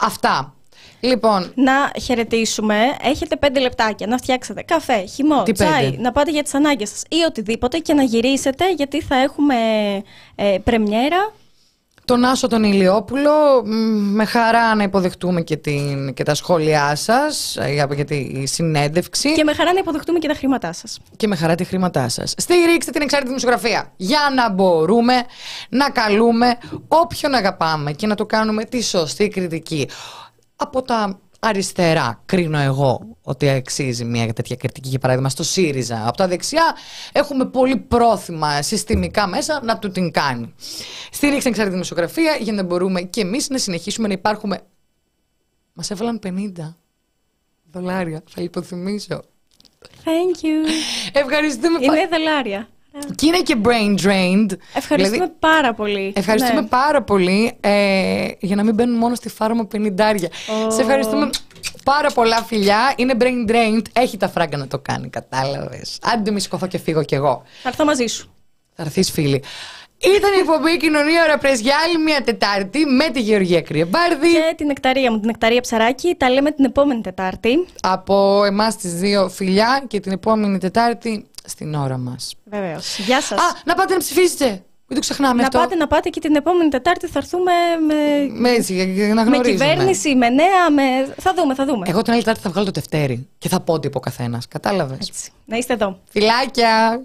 [0.00, 0.54] Αυτά.
[1.00, 1.52] Λοιπόν.
[1.54, 2.76] Να χαιρετήσουμε.
[3.02, 7.02] Έχετε πέντε λεπτάκια να φτιάξετε καφέ, χυμό, Τι τσάι, να πάτε για τις ανάγκες σας
[7.08, 9.54] ή οτιδήποτε και να γυρίσετε γιατί θα έχουμε
[10.34, 11.32] ε, πρεμιέρα.
[12.04, 13.62] Τον Άσο τον Ηλιόπουλο,
[14.12, 19.32] με χαρά να υποδεχτούμε και, την, και τα σχόλιά σας ε, για, για τη συνέντευξη.
[19.32, 20.98] Και με χαρά να υποδεχτούμε και τα χρήματά σας.
[21.16, 22.34] Και με χαρά τη χρήματά σας.
[22.36, 25.14] Στηρίξτε την εξάρτητη δημοσιογραφία για να μπορούμε
[25.68, 29.88] να καλούμε όποιον αγαπάμε και να το κάνουμε τη σωστή κριτική
[30.60, 36.08] από τα αριστερά κρίνω εγώ ότι αξίζει μια τέτοια κριτική για παράδειγμα στο ΣΥΡΙΖΑ.
[36.08, 36.76] Από τα δεξιά
[37.12, 40.54] έχουμε πολύ πρόθυμα συστημικά μέσα να του την κάνει.
[41.10, 44.60] Στήριξε εξάρτητη δημοσιογραφία για να μπορούμε και εμείς να συνεχίσουμε να υπάρχουμε.
[45.72, 46.20] Μας έβαλαν
[46.58, 46.74] 50
[47.70, 49.22] δολάρια, θα υποθυμίσω.
[50.04, 50.68] Thank you.
[51.12, 52.08] Ευχαριστούμε Είναι πάρα...
[52.08, 52.68] δολάρια.
[53.14, 54.56] Και είναι και brain drained.
[54.74, 56.12] Ευχαριστούμε δηλαδή, πάρα πολύ.
[56.16, 56.66] Ευχαριστούμε ναι.
[56.66, 60.72] πάρα πολύ ε, για να μην μπαίνουν μόνο στη φάρμα 50 Oh.
[60.72, 61.30] Σε ευχαριστούμε
[61.84, 62.94] πάρα πολλά φιλιά.
[62.96, 63.82] Είναι brain drained.
[63.92, 65.98] Έχει τα φράγκα να το κάνει, κατάλαβες.
[66.02, 67.42] Άντε μη σηκωθώ και φύγω κι εγώ.
[67.62, 68.34] Θα έρθω μαζί σου.
[68.74, 69.42] Θα έρθεις φίλη.
[69.98, 74.32] Ήταν η εκπομπή Κοινωνία Ωρα για άλλη μια Τετάρτη με τη Γεωργία Κρυεμπάρδη.
[74.32, 76.14] Και την νεκταρία μου, την νεκταρία ψαράκι.
[76.18, 77.66] Τα λέμε την επόμενη Τετάρτη.
[77.80, 82.34] Από εμάς τις δύο φιλιά και την επόμενη Τετάρτη στην ώρα μας.
[82.44, 82.98] Βεβαίως.
[82.98, 83.38] Γεια σας.
[83.38, 84.64] Α, να πάτε να ψηφίσετε.
[84.92, 85.58] Μην το ξεχνάμε να αυτό.
[85.58, 87.52] πάτε, να πάτε και την επόμενη Τετάρτη θα έρθουμε
[87.86, 87.94] με.
[88.40, 91.14] Με, έτσι, για να με κυβέρνηση, με νέα, με.
[91.16, 91.86] Θα δούμε, θα δούμε.
[91.88, 94.48] Εγώ την άλλη Τετάρτη θα βγάλω το Δευτέρι και θα πω ότι ο καθένας.
[94.48, 95.98] Κατάλαβες; Να είστε εδώ.
[96.10, 97.02] Φιλάκια.